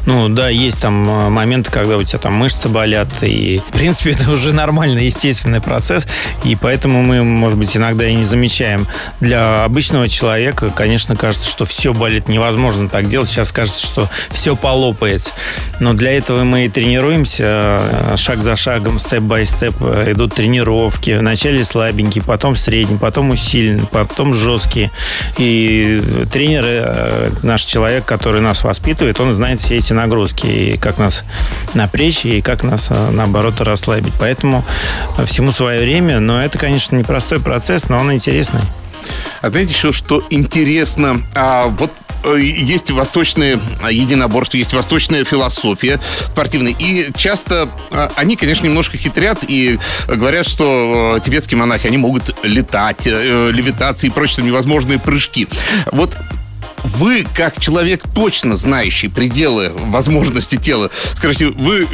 Ну, 0.05 0.27
да, 0.27 0.49
есть 0.49 0.81
там 0.81 1.09
э, 1.09 1.29
моменты, 1.29 1.71
когда 1.71 1.97
у 1.97 2.03
тебя 2.03 2.19
там 2.19 2.33
мышцы 2.33 2.67
болят, 2.67 3.07
и, 3.21 3.61
в 3.65 3.71
принципе, 3.71 4.11
это 4.19 4.29
уже 4.31 4.51
нормальный, 4.51 5.05
естественный 5.05 5.61
процесс, 5.61 6.05
и 6.43 6.55
поэтому 6.55 7.01
мы, 7.01 7.23
может 7.23 7.57
быть, 7.57 7.75
иногда 7.77 8.05
и 8.07 8.13
не 8.13 8.25
замечаем. 8.25 8.87
Для 9.21 9.63
обычного 9.63 10.09
человека, 10.09 10.69
конечно, 10.69 11.15
кажется, 11.15 11.49
что 11.49 11.65
все 11.65 11.93
болит, 11.93 12.27
невозможно 12.27 12.89
так 12.89 13.07
делать. 13.07 13.29
Сейчас 13.29 13.51
кажется, 13.51 13.85
что 13.85 14.09
все 14.29 14.55
полопается. 14.55 15.31
Но 15.79 15.93
для 15.93 16.11
этого 16.11 16.43
мы 16.43 16.65
и 16.65 16.69
тренируемся 16.69 17.45
э, 17.45 18.15
шаг 18.17 18.41
за 18.41 18.55
шагом, 18.55 18.99
степ-бай-степ. 18.99 19.81
Идут 19.81 20.33
тренировки. 20.35 21.17
Вначале 21.17 21.63
слабенькие, 21.63 22.23
потом 22.23 22.55
средние, 22.55 22.99
потом 22.99 23.29
усиленные, 23.29 23.87
потом 23.87 24.33
жесткие. 24.33 24.91
И 25.37 26.01
тренер, 26.31 26.63
э, 26.65 27.29
наш 27.41 27.63
человек, 27.63 28.03
который 28.05 28.41
нас 28.41 28.63
воспитывает, 28.63 29.19
он 29.21 29.33
знает 29.33 29.59
все 29.59 29.77
эти 29.77 29.92
нагрузки, 29.93 30.47
и 30.47 30.77
как 30.77 30.97
нас 30.97 31.23
напрячь, 31.73 32.25
и 32.25 32.41
как 32.41 32.63
нас, 32.63 32.87
а, 32.89 33.11
наоборот, 33.11 33.61
расслабить. 33.61 34.13
Поэтому 34.19 34.63
а, 35.17 35.25
всему 35.25 35.51
свое 35.51 35.81
время, 35.81 36.19
но 36.19 36.41
это, 36.41 36.57
конечно, 36.57 36.95
непростой 36.95 37.39
процесс, 37.39 37.89
но 37.89 37.99
он 37.99 38.13
интересный. 38.13 38.61
А 39.41 39.49
знаете 39.49 39.73
еще, 39.73 39.91
что 39.91 40.23
интересно? 40.29 41.21
А, 41.35 41.67
вот 41.67 41.91
э, 42.23 42.39
есть 42.39 42.91
восточные 42.91 43.59
единоборства, 43.89 44.57
есть 44.57 44.73
восточная 44.73 45.25
философия 45.25 45.99
спортивная. 46.27 46.73
И 46.77 47.07
часто 47.15 47.69
а, 47.91 48.11
они, 48.15 48.35
конечно, 48.35 48.65
немножко 48.65 48.97
хитрят 48.97 49.39
и 49.47 49.79
говорят, 50.07 50.47
что 50.47 51.17
э, 51.17 51.19
тибетские 51.19 51.57
монахи, 51.57 51.87
они 51.87 51.97
могут 51.97 52.35
летать, 52.43 53.05
э, 53.05 53.51
левитации 53.51 54.07
и 54.07 54.09
прочие 54.09 54.45
невозможные 54.45 54.99
прыжки. 54.99 55.47
Вот 55.91 56.15
вы, 56.83 57.25
как 57.35 57.59
человек, 57.59 58.03
точно 58.13 58.55
знающий 58.55 59.07
пределы 59.07 59.71
возможности 59.75 60.57
тела, 60.57 60.89
скажите, 61.13 61.47
вы 61.47 61.87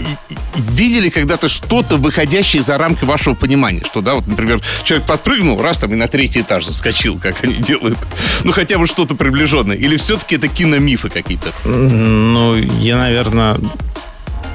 видели 0.55 1.09
когда-то 1.09 1.47
что-то, 1.47 1.97
выходящее 1.97 2.61
за 2.61 2.77
рамки 2.77 3.05
вашего 3.05 3.33
понимания? 3.35 3.81
Что, 3.85 4.01
да, 4.01 4.15
вот, 4.15 4.27
например, 4.27 4.61
человек 4.83 5.07
подпрыгнул, 5.07 5.61
раз 5.61 5.79
там 5.79 5.93
и 5.93 5.95
на 5.95 6.07
третий 6.07 6.41
этаж 6.41 6.65
заскочил, 6.65 7.19
как 7.19 7.43
они 7.43 7.55
делают. 7.55 7.99
Ну, 8.43 8.51
хотя 8.51 8.77
бы 8.77 8.87
что-то 8.87 9.15
приближенное. 9.15 9.75
Или 9.75 9.97
все-таки 9.97 10.35
это 10.35 10.47
киномифы 10.47 11.09
какие-то? 11.09 11.53
Ну, 11.67 12.55
я, 12.55 12.97
наверное, 12.97 13.57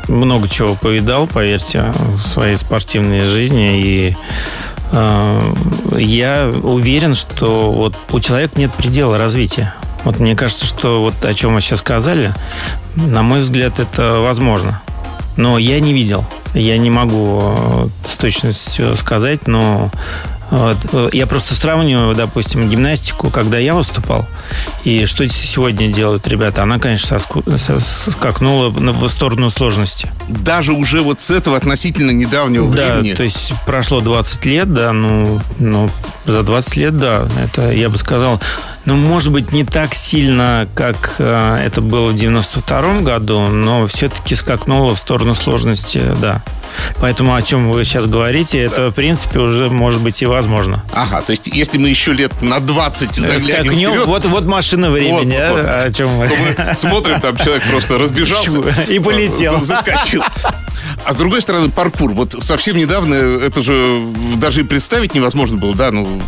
много 0.08 0.48
чего 0.48 0.74
повидал, 0.74 1.26
поверьте, 1.26 1.92
в 1.96 2.18
своей 2.18 2.56
спортивной 2.56 3.20
жизни. 3.28 3.82
И 3.82 4.16
э, 4.92 5.54
я 5.98 6.52
уверен, 6.62 7.14
что 7.14 7.72
вот 7.72 7.96
у 8.10 8.20
человека 8.20 8.58
нет 8.58 8.72
предела 8.72 9.18
развития. 9.18 9.74
Вот 10.04 10.20
мне 10.20 10.36
кажется, 10.36 10.66
что 10.66 11.00
вот 11.02 11.24
о 11.24 11.34
чем 11.34 11.54
вы 11.54 11.60
сейчас 11.60 11.80
сказали, 11.80 12.34
на 12.94 13.22
мой 13.22 13.40
взгляд, 13.40 13.80
это 13.80 14.20
возможно. 14.20 14.80
Но 15.36 15.58
я 15.58 15.80
не 15.80 15.92
видел. 15.92 16.24
Я 16.54 16.78
не 16.78 16.90
могу 16.90 17.40
э, 17.42 17.88
с 18.08 18.16
точностью 18.16 18.96
сказать, 18.96 19.48
но 19.48 19.90
Вот. 20.54 21.12
Я 21.12 21.26
просто 21.26 21.54
сравниваю, 21.54 22.14
допустим, 22.14 22.68
гимнастику, 22.68 23.28
когда 23.28 23.58
я 23.58 23.74
выступал, 23.74 24.24
и 24.84 25.04
что 25.04 25.28
сегодня 25.28 25.92
делают 25.92 26.28
ребята. 26.28 26.62
Она, 26.62 26.78
конечно, 26.78 27.18
скакнула 27.18 28.68
в 28.68 29.08
сторону 29.08 29.50
сложности. 29.50 30.08
Даже 30.28 30.72
уже 30.72 31.02
вот 31.02 31.20
с 31.20 31.32
этого 31.32 31.56
относительно 31.56 32.12
недавнего 32.12 32.72
да, 32.72 32.94
времени? 32.94 33.10
Да, 33.10 33.16
то 33.16 33.22
есть 33.24 33.52
прошло 33.66 34.00
20 34.00 34.44
лет, 34.46 34.72
да, 34.72 34.92
ну, 34.92 35.40
ну, 35.58 35.90
за 36.24 36.44
20 36.44 36.76
лет, 36.76 36.96
да, 36.98 37.28
это, 37.42 37.72
я 37.72 37.88
бы 37.88 37.98
сказал, 37.98 38.40
ну, 38.84 38.94
может 38.94 39.32
быть, 39.32 39.52
не 39.52 39.64
так 39.64 39.92
сильно, 39.94 40.68
как 40.76 41.16
э, 41.18 41.58
это 41.66 41.80
было 41.80 42.10
в 42.10 42.14
92 42.14 43.00
году, 43.00 43.48
но 43.48 43.88
все-таки 43.88 44.36
скакнуло 44.36 44.94
в 44.94 45.00
сторону 45.00 45.34
сложности, 45.34 46.00
да. 46.20 46.42
Поэтому 47.00 47.34
о 47.34 47.42
чем 47.42 47.70
вы 47.70 47.84
сейчас 47.84 48.06
говорите, 48.06 48.60
это, 48.60 48.90
в 48.90 48.94
принципе, 48.94 49.38
уже 49.38 49.70
может 49.70 50.02
быть 50.02 50.22
и 50.22 50.26
возможно. 50.26 50.82
Ага, 50.92 51.20
то 51.20 51.30
есть, 51.32 51.46
если 51.46 51.78
мы 51.78 51.88
еще 51.88 52.12
лет 52.12 52.42
на 52.42 52.60
20 52.60 53.14
заглянем 53.14 53.40
Скакнем, 53.40 53.90
вперед, 53.90 54.06
вот, 54.06 54.26
вот 54.26 54.44
машина 54.46 54.90
времени, 54.90 55.36
вот, 55.36 55.56
вот, 55.56 55.66
а, 55.66 55.84
о 55.84 55.92
чем 55.92 56.08
мы? 56.10 56.28
мы 56.28 56.74
смотрим, 56.76 57.20
там 57.20 57.36
человек 57.36 57.62
просто 57.70 57.98
разбежался. 57.98 58.58
И 58.88 58.98
полетел. 58.98 59.60
Заскочил. 59.60 60.22
А 61.04 61.12
с 61.12 61.16
другой 61.16 61.42
стороны, 61.42 61.70
паркур. 61.70 62.12
Вот 62.12 62.36
совсем 62.40 62.76
недавно 62.76 63.14
это 63.14 63.62
же 63.62 64.06
даже 64.36 64.60
и 64.60 64.64
представить 64.64 65.14
невозможно 65.14 65.56
было, 65.56 65.74
да, 65.74 65.90
ну, 65.90 66.20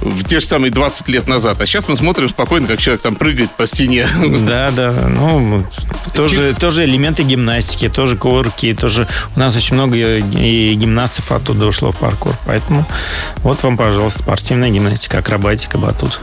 в 0.00 0.24
те 0.24 0.40
же 0.40 0.46
самые 0.46 0.70
20 0.70 1.08
лет 1.08 1.28
назад. 1.28 1.60
А 1.60 1.66
сейчас 1.66 1.88
мы 1.88 1.96
смотрим 1.96 2.28
спокойно, 2.28 2.66
как 2.66 2.80
человек 2.80 3.02
там 3.02 3.16
прыгает 3.16 3.50
по 3.50 3.66
стене. 3.66 4.06
Да, 4.46 4.70
да. 4.70 4.92
Ну, 5.08 5.64
тоже, 6.14 6.54
тоже 6.58 6.84
элементы 6.84 7.22
гимнастики, 7.22 7.88
тоже 7.88 8.16
кувырки, 8.16 8.74
тоже 8.74 9.08
у 9.36 9.40
нас 9.40 9.56
очень 9.56 9.74
много 9.74 9.96
и 9.96 10.74
гимнастов 10.74 11.32
оттуда 11.32 11.66
ушло 11.66 11.92
в 11.92 11.96
паркур. 11.96 12.34
Поэтому 12.46 12.84
вот 13.38 13.62
вам, 13.62 13.76
пожалуйста, 13.76 14.20
спортивная 14.20 14.70
гимнастика, 14.70 15.18
акробатика, 15.18 15.78
батут. 15.78 16.20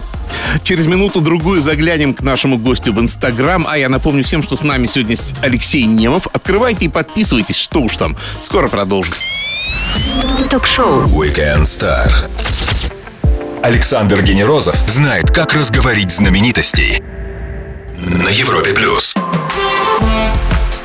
Через 0.63 0.85
минуту-другую 0.87 1.61
заглянем 1.61 2.13
к 2.13 2.21
нашему 2.21 2.57
гостю 2.57 2.93
в 2.93 2.99
Инстаграм. 2.99 3.65
А 3.67 3.77
я 3.77 3.89
напомню 3.89 4.23
всем, 4.23 4.43
что 4.43 4.55
с 4.55 4.63
нами 4.63 4.87
сегодня 4.87 5.15
Алексей 5.41 5.83
Немов. 5.85 6.27
Открывайте 6.33 6.85
и 6.85 6.89
подписывайтесь, 6.89 7.57
что 7.57 7.81
уж 7.81 7.95
там. 7.95 8.15
Скоро 8.39 8.67
продолжим. 8.67 9.13
Ток-шоу 10.49 11.03
Weekend 11.03 11.63
Star. 11.63 12.09
Александр 13.63 14.21
Генерозов 14.21 14.75
знает, 14.87 15.31
как 15.31 15.53
разговорить 15.53 16.11
знаменитостей. 16.11 17.01
На 17.97 18.29
Европе 18.29 18.73
Плюс. 18.73 19.15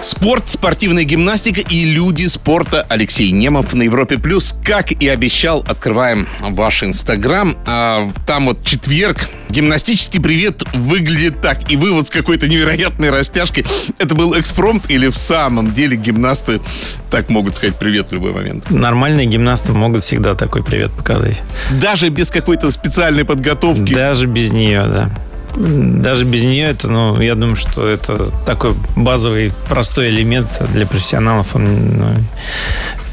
Спорт, 0.03 0.49
спортивная 0.49 1.05
гимнастика 1.05 1.61
и 1.61 1.85
люди 1.85 2.27
спорта. 2.27 2.85
Алексей 2.89 3.31
Немов 3.31 3.73
на 3.73 3.85
Европе 3.85 4.19
Плюс. 4.19 4.53
Как 4.65 4.91
и 4.91 5.07
обещал, 5.07 5.65
открываем 5.69 6.27
ваш 6.41 6.83
Инстаграм. 6.83 7.57
А, 7.67 8.11
там 8.27 8.47
вот 8.47 8.65
четверг. 8.65 9.29
Гимнастический 9.49 10.21
привет 10.21 10.65
выглядит 10.73 11.41
так. 11.41 11.71
И 11.71 11.77
вы 11.77 11.93
вот 11.93 12.09
с 12.09 12.11
какой-то 12.11 12.49
невероятной 12.49 13.11
растяжкой. 13.11 13.65
Это 13.99 14.17
был 14.17 14.37
экспромт 14.39 14.91
или 14.91 15.07
в 15.07 15.17
самом 15.17 15.73
деле 15.73 15.97
гимнасты 15.97 16.61
так 17.09 17.31
могут 17.31 17.55
сказать 17.55 17.77
привет 17.77 18.09
в 18.11 18.15
любой 18.15 18.33
момент? 18.33 18.71
Нормальные 18.71 19.27
гимнасты 19.27 19.73
могут 19.73 20.03
всегда 20.03 20.35
такой 20.35 20.65
привет 20.65 20.91
показать. 20.93 21.43
Даже 21.81 22.09
без 22.09 22.31
какой-то 22.31 22.71
специальной 22.73 23.25
подготовки? 23.25 23.95
Даже 23.95 24.27
без 24.27 24.53
нее, 24.53 24.83
да 24.85 25.11
даже 25.57 26.25
без 26.25 26.45
нее 26.45 26.67
это, 26.67 26.89
ну, 26.89 27.21
я 27.21 27.35
думаю, 27.35 27.57
что 27.57 27.87
это 27.87 28.31
такой 28.47 28.75
базовый, 28.97 29.53
простой 29.69 30.09
элемент 30.09 30.49
для 30.73 30.87
профессионалов. 30.87 31.55
Он 31.55 31.99
ну, 31.99 32.15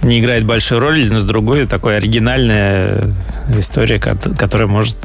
не 0.01 0.19
играет 0.19 0.45
большой 0.45 0.79
роли, 0.79 1.07
но 1.09 1.19
с 1.19 1.25
другой 1.25 1.65
такой 1.65 1.97
оригинальная 1.97 3.13
история, 3.57 3.99
которая 3.99 4.67
может 4.67 4.97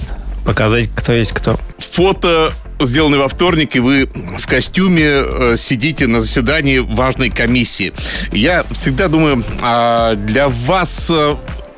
показать, 0.45 0.91
кто 0.95 1.13
есть 1.13 1.33
кто. 1.33 1.59
Фото 1.79 2.53
сделаны 2.81 3.19
во 3.19 3.29
вторник, 3.29 3.77
и 3.77 3.81
вы 3.81 4.07
в 4.07 4.47
костюме 4.47 5.05
э, 5.05 5.57
сидите 5.57 6.07
на 6.07 6.21
заседании 6.21 6.79
важной 6.79 7.31
комиссии. 7.31 7.93
Я 8.31 8.65
всегда 8.71 9.09
думаю, 9.09 9.43
а 9.63 10.15
для 10.15 10.49
вас 10.49 11.11
э, 11.11 11.35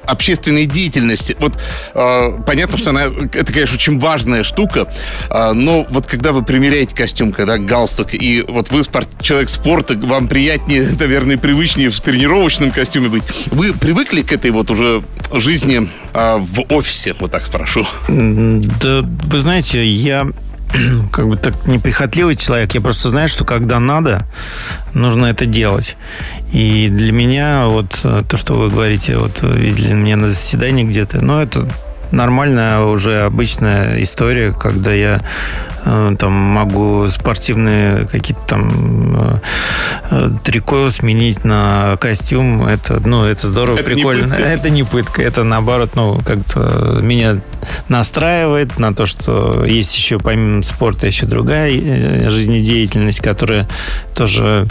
общественной 0.06 0.66
деятельности. 0.66 1.36
Вот 1.38 1.58
э, 1.94 2.28
понятно, 2.46 2.78
что 2.78 2.90
она, 2.90 3.04
это, 3.04 3.52
конечно, 3.52 3.76
очень 3.76 3.98
важная 3.98 4.44
штука, 4.44 4.88
э, 5.30 5.52
но 5.52 5.86
вот 5.88 6.06
когда 6.06 6.32
вы 6.32 6.42
примеряете 6.42 6.94
костюм, 6.94 7.32
когда 7.32 7.58
галстук, 7.58 8.14
и 8.14 8.44
вот 8.46 8.70
вы 8.70 8.82
спорт, 8.84 9.08
человек 9.20 9.48
спорта, 9.48 9.94
вам 9.94 10.28
приятнее, 10.28 10.88
наверное, 10.98 11.36
привычнее 11.36 11.90
в 11.90 12.00
тренировочном 12.00 12.70
костюме 12.70 13.08
быть. 13.08 13.24
Вы 13.46 13.72
привыкли 13.72 14.22
к 14.22 14.32
этой 14.32 14.50
вот 14.50 14.70
уже 14.70 15.02
жизни 15.32 15.88
э, 16.12 16.36
в 16.38 16.72
офисе, 16.72 17.14
вот 17.18 17.30
так 17.30 17.46
спрошу? 17.46 17.84
Да, 18.08 19.02
вы 19.02 19.38
знаете, 19.38 19.86
я 19.86 20.26
как 21.12 21.28
бы 21.28 21.36
так 21.36 21.66
неприхотливый 21.66 22.36
человек. 22.36 22.74
Я 22.74 22.80
просто 22.80 23.08
знаю, 23.08 23.28
что 23.28 23.44
когда 23.44 23.80
надо, 23.80 24.26
нужно 24.94 25.26
это 25.26 25.46
делать. 25.46 25.96
И 26.52 26.88
для 26.88 27.12
меня 27.12 27.66
вот 27.66 28.00
э, 28.04 28.22
то, 28.28 28.36
что 28.36 28.54
вы 28.54 28.70
говорите, 28.70 29.16
вот 29.16 29.42
видели 29.42 29.92
меня 29.92 30.16
на 30.16 30.28
заседании 30.28 30.84
где-то, 30.84 31.24
ну, 31.24 31.38
это 31.38 31.68
нормальная 32.12 32.80
уже 32.80 33.22
обычная 33.22 34.02
история, 34.02 34.52
когда 34.52 34.92
я 34.92 35.20
там 36.18 36.32
могу 36.32 37.06
спортивные 37.08 38.06
какие-то 38.06 38.42
там 38.46 39.16
э, 39.16 39.38
э, 40.10 40.30
трико 40.42 40.90
сменить 40.90 41.44
на 41.44 41.96
костюм. 42.00 42.66
Это, 42.66 43.00
ну, 43.06 43.24
это 43.24 43.46
здорово, 43.46 43.76
это 43.76 43.84
прикольно. 43.84 44.34
Не 44.34 44.42
это 44.42 44.70
не 44.70 44.82
пытка, 44.82 45.22
это 45.22 45.44
наоборот, 45.44 45.90
ну, 45.94 46.20
как-то 46.24 46.98
меня 47.02 47.40
настраивает 47.88 48.78
на 48.78 48.94
то, 48.94 49.06
что 49.06 49.64
есть 49.64 49.96
еще 49.96 50.18
помимо 50.18 50.62
спорта 50.62 51.06
еще 51.06 51.26
другая 51.26 52.30
жизнедеятельность, 52.30 53.20
которая 53.20 53.68
тоже 54.14 54.66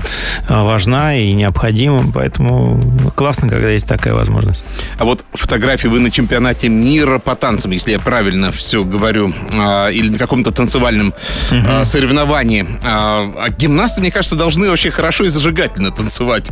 важна 0.48 1.18
и 1.18 1.34
необходима. 1.34 2.12
Поэтому 2.14 2.82
классно, 3.16 3.50
когда 3.50 3.70
есть 3.70 3.88
такая 3.88 4.14
возможность. 4.14 4.64
А 4.98 5.06
вот 5.06 5.26
фотографии 5.34 5.88
вы 5.88 6.00
на 6.00 6.12
чемпионате 6.12 6.70
мира 6.70 7.20
по 7.20 7.36
танцам, 7.36 7.72
если 7.72 7.92
я 7.92 8.00
правильно 8.00 8.52
все 8.52 8.84
говорю, 8.84 9.32
а, 9.54 9.90
или 9.90 10.10
на 10.10 10.18
каком-то 10.18 10.52
танцевальном 10.52 11.05
профессиональном 11.12 11.14
угу. 11.52 11.82
э, 11.82 11.86
соревновании. 11.86 12.66
А, 12.84 13.32
а 13.38 13.50
гимнасты, 13.50 14.02
мне 14.02 14.12
кажется, 14.12 14.36
должны 14.36 14.70
вообще 14.70 14.92
хорошо 14.92 15.26
и 15.26 15.30
зажигательно 15.30 15.92
танцевать. 15.92 16.52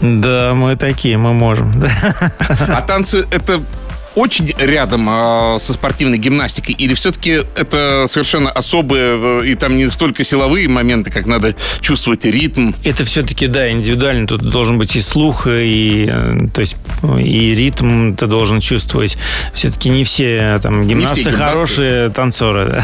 Да, 0.00 0.54
мы 0.54 0.76
такие, 0.76 1.16
мы 1.16 1.32
можем. 1.32 1.72
А 2.68 2.82
танцы 2.82 3.26
это 3.30 3.62
очень 4.16 4.52
рядом 4.58 5.08
э, 5.08 5.58
со 5.58 5.74
спортивной 5.74 6.18
гимнастикой? 6.18 6.74
Или 6.74 6.94
все-таки 6.94 7.42
это 7.54 8.06
совершенно 8.08 8.50
особые, 8.50 9.42
э, 9.42 9.46
и 9.46 9.54
там 9.54 9.76
не 9.76 9.88
столько 9.90 10.24
силовые 10.24 10.68
моменты, 10.68 11.10
как 11.10 11.26
надо 11.26 11.54
чувствовать 11.80 12.24
ритм? 12.24 12.72
Это 12.82 13.04
все-таки, 13.04 13.46
да, 13.46 13.70
индивидуально. 13.70 14.26
Тут 14.26 14.40
должен 14.40 14.78
быть 14.78 14.96
и 14.96 15.02
слух, 15.02 15.46
и, 15.46 16.08
э, 16.10 16.48
то 16.52 16.62
есть, 16.62 16.76
и 17.18 17.54
ритм 17.54 18.14
ты 18.14 18.26
должен 18.26 18.60
чувствовать. 18.60 19.18
Все-таки 19.52 19.90
не 19.90 20.04
все 20.04 20.58
там 20.62 20.88
гимнасты, 20.88 21.20
все 21.20 21.30
гимнасты. 21.30 21.52
хорошие 21.52 22.08
танцоры. 22.08 22.82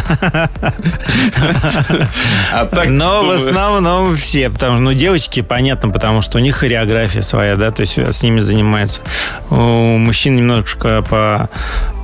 А 2.53 2.69
Но 2.89 3.25
в 3.25 3.31
основном 3.31 4.17
все. 4.19 4.51
Потому, 4.51 4.81
ну, 4.81 4.93
девочки, 4.93 5.41
понятно, 5.41 5.89
потому 5.89 6.21
что 6.21 6.37
у 6.37 6.41
них 6.41 6.57
хореография 6.57 7.23
своя, 7.23 7.57
да, 7.57 7.71
то 7.71 7.81
есть 7.81 7.97
с 7.97 8.23
ними 8.23 8.41
занимаются. 8.41 9.01
У 9.49 9.55
мужчин 9.97 10.37
немножко 10.37 11.03
по 11.03 11.22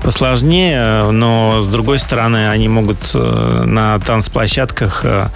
посложнее, 0.02 1.10
но 1.10 1.62
с 1.62 1.68
другой 1.68 1.98
стороны 1.98 2.48
они 2.48 2.68
могут 2.68 2.98
э, 3.14 3.62
на 3.64 3.98
танцплощадках 3.98 5.00
э, 5.04 5.26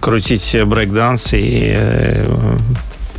крутить 0.00 0.54
брейк-данс 0.54 1.32
и 1.32 1.74
э, 1.76 2.26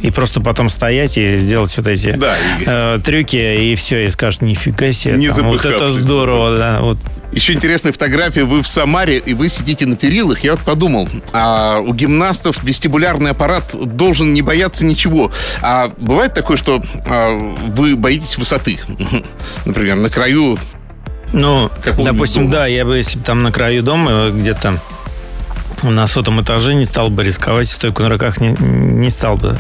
и 0.04 0.12
просто 0.12 0.42
потом 0.42 0.70
стоять 0.70 1.18
и 1.18 1.38
сделать 1.38 1.76
вот 1.78 1.88
эти 1.88 2.12
да, 2.12 2.36
э, 2.66 3.00
трюки, 3.04 3.38
и 3.38 3.76
все, 3.76 4.06
и 4.06 4.10
скажут, 4.10 4.42
нифига 4.42 4.92
себе, 4.92 5.16
не 5.16 5.30
там, 5.30 5.46
вот 5.46 5.66
это 5.66 5.90
здорово, 5.90 6.58
да, 6.58 6.82
вот 6.82 6.98
еще 7.34 7.54
интересная 7.54 7.92
фотография. 7.92 8.44
Вы 8.44 8.62
в 8.62 8.68
Самаре, 8.68 9.18
и 9.18 9.34
вы 9.34 9.50
сидите 9.50 9.86
на 9.86 9.96
перилах. 9.96 10.44
Я 10.44 10.52
вот 10.52 10.62
подумал, 10.62 11.10
а 11.32 11.80
у 11.80 11.94
гимнастов 11.94 12.64
вестибулярный 12.64 13.32
аппарат 13.32 13.76
должен 13.76 14.34
не 14.34 14.42
бояться 14.42 14.86
ничего. 14.86 15.32
А 15.62 15.92
бывает 15.98 16.34
такое, 16.34 16.58
что 16.58 16.82
а, 17.06 17.38
вы 17.68 17.96
боитесь 17.96 18.38
высоты? 18.38 18.80
Например, 19.66 19.96
на 19.96 20.10
краю 20.10 20.58
ну, 21.34 21.72
допустим, 21.84 22.44
дома. 22.44 22.52
да, 22.52 22.68
я 22.68 22.86
бы, 22.86 22.98
если 22.98 23.18
бы 23.18 23.26
там 23.26 23.42
на 23.42 23.52
краю 23.52 23.82
дома 23.82 24.30
где-то 24.30 24.80
на 25.84 26.08
сотом 26.08 26.42
этаже 26.42 26.74
не 26.74 26.86
стал 26.86 27.10
бы 27.10 27.24
рисковать, 27.24 27.70
стойку 27.70 28.04
на 28.04 28.10
руках 28.10 28.40
не, 28.40 28.56
не 28.60 29.10
стал 29.10 29.38
бы 29.38 29.58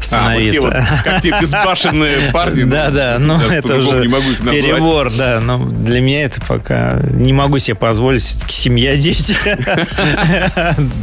становиться. 0.00 0.58
А, 0.58 0.70
вот 0.70 0.72
те 0.72 0.82
вот, 0.82 1.02
как 1.04 1.20
те 1.22 1.40
безбашенные 1.40 2.16
парни. 2.32 2.64
Да, 2.64 2.90
да, 2.90 3.16
ну 3.18 3.40
это 3.40 3.76
уже 3.76 4.02
перебор, 4.02 5.12
да, 5.12 5.40
но 5.40 5.58
для 5.58 6.00
меня 6.00 6.24
это 6.24 6.40
пока 6.40 7.00
не 7.10 7.32
могу 7.32 7.58
себе 7.58 7.74
позволить, 7.74 8.22
все-таки 8.22 8.54
семья, 8.54 8.96
дети. 8.98 9.36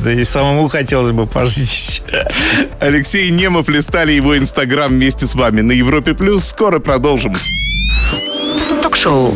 Да 0.03 0.11
и 0.11 0.23
самому 0.23 0.67
хотелось 0.67 1.11
бы 1.11 1.27
пожить 1.27 2.01
еще. 2.05 2.27
Алексей 2.79 3.29
Немов 3.29 3.69
листали 3.69 4.13
его 4.13 4.37
инстаграм 4.37 4.91
вместе 4.91 5.27
с 5.27 5.35
вами 5.35 5.61
на 5.61 5.71
Европе 5.71 6.13
Плюс. 6.13 6.45
Скоро 6.45 6.79
продолжим 6.79 7.33
Ток-шоу. 8.81 9.35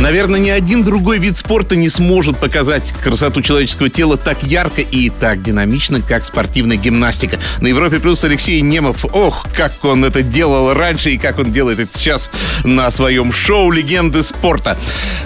Наверное, 0.00 0.40
ни 0.40 0.48
один 0.48 0.82
другой 0.82 1.18
вид 1.18 1.36
спорта 1.36 1.76
не 1.76 1.90
сможет 1.90 2.38
показать 2.38 2.90
красоту 3.04 3.42
человеческого 3.42 3.90
тела 3.90 4.16
так 4.16 4.42
ярко 4.42 4.80
и 4.80 5.10
так 5.10 5.42
динамично, 5.42 6.00
как 6.00 6.24
спортивная 6.24 6.78
гимнастика. 6.78 7.38
На 7.60 7.66
Европе 7.66 8.00
плюс 8.00 8.24
Алексей 8.24 8.62
Немов. 8.62 9.04
Ох, 9.12 9.46
как 9.54 9.84
он 9.84 10.02
это 10.06 10.22
делал 10.22 10.72
раньше 10.72 11.10
и 11.10 11.18
как 11.18 11.38
он 11.38 11.52
делает 11.52 11.80
это 11.80 11.98
сейчас 11.98 12.30
на 12.64 12.90
своем 12.90 13.30
шоу 13.30 13.70
«Легенды 13.70 14.22
спорта». 14.22 14.78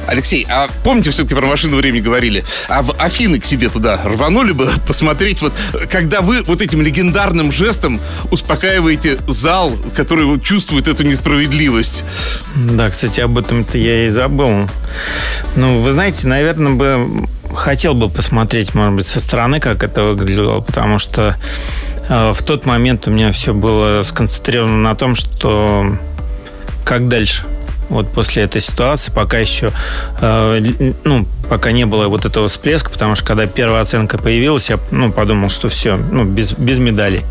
Алексей, 0.09 0.45
а 0.51 0.69
помните, 0.83 1.11
все-таки 1.11 1.37
про 1.37 1.47
машину 1.47 1.77
времени 1.77 2.01
говорили? 2.01 2.45
А 2.69 2.83
в 2.83 2.95
Афины 2.99 3.39
к 3.39 3.45
себе 3.45 3.69
туда 3.69 4.01
рванули 4.05 4.51
бы 4.51 4.69
посмотреть, 4.89 5.41
вот 5.41 5.53
когда 5.89 6.21
вы 6.21 6.43
вот 6.43 6.61
этим 6.61 6.83
легендарным 6.83 7.53
жестом 7.53 8.01
успокаиваете 8.33 9.19
зал, 9.29 9.73
который 9.97 10.41
чувствует 10.41 10.89
эту 10.89 11.05
несправедливость? 11.05 12.05
Да, 12.57 12.91
кстати, 12.91 13.21
об 13.21 13.39
этом-то 13.39 13.79
я 13.79 14.07
и 14.07 14.09
забыл. 14.09 14.64
Ну, 15.57 15.81
вы 15.81 15.91
знаете, 15.93 16.27
наверное, 16.27 16.73
бы 16.73 17.27
хотел 17.55 17.95
бы 17.95 18.09
посмотреть, 18.09 18.75
может 18.75 18.95
быть, 18.95 19.07
со 19.07 19.21
стороны, 19.21 19.61
как 19.61 19.83
это 19.83 20.03
выглядело, 20.05 20.61
потому 20.61 20.99
что 20.99 21.37
э, 22.09 22.33
в 22.33 22.43
тот 22.43 22.67
момент 22.67 23.07
у 23.07 23.11
меня 23.11 23.33
все 23.33 23.55
было 23.55 24.03
сконцентрировано 24.03 24.83
на 24.83 24.95
том, 24.95 25.15
что 25.15 25.97
как 26.85 27.09
дальше. 27.09 27.45
Вот 27.89 28.11
после 28.13 28.45
этой 28.45 28.61
ситуации, 28.61 29.13
пока 29.13 29.39
еще, 29.39 29.71
э, 30.21 30.93
ну, 31.05 31.27
пока 31.49 31.73
не 31.73 31.87
было 31.87 32.09
вот 32.09 32.25
этого 32.25 32.49
всплеска, 32.49 32.91
потому 32.91 33.15
что 33.15 33.27
когда 33.27 33.47
первая 33.47 33.83
оценка 33.83 34.19
появилась, 34.19 34.71
я, 34.71 34.79
ну, 34.91 35.13
подумал, 35.13 35.49
что 35.51 35.69
все, 35.69 35.97
ну, 35.97 36.25
без, 36.25 36.53
без 36.53 36.79
медалей. 36.79 37.25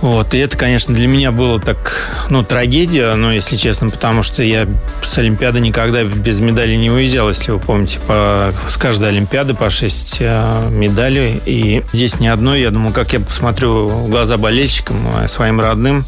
Вот, 0.00 0.32
и 0.32 0.38
это, 0.38 0.56
конечно, 0.56 0.94
для 0.94 1.08
меня 1.08 1.32
было 1.32 1.60
так, 1.60 2.12
ну, 2.30 2.44
трагедия, 2.44 3.14
ну, 3.14 3.32
если 3.32 3.56
честно, 3.56 3.90
потому 3.90 4.22
что 4.22 4.44
я 4.44 4.66
с 5.02 5.18
Олимпиады 5.18 5.58
никогда 5.58 6.04
без 6.04 6.38
медали 6.38 6.76
не 6.76 6.90
уезжал, 6.90 7.28
если 7.28 7.50
вы 7.50 7.58
помните, 7.58 7.98
по, 8.06 8.52
с 8.68 8.76
каждой 8.76 9.08
Олимпиады 9.08 9.54
по 9.54 9.70
6 9.70 10.18
э, 10.20 10.68
медалей, 10.70 11.40
и 11.44 11.82
здесь 11.92 12.20
ни 12.20 12.28
одной, 12.28 12.60
я 12.60 12.70
думал, 12.70 12.92
как 12.92 13.12
я 13.12 13.18
посмотрю 13.18 13.88
в 13.88 14.08
глаза 14.08 14.38
болельщикам, 14.38 14.96
э, 15.16 15.26
своим 15.26 15.60
родным, 15.60 16.04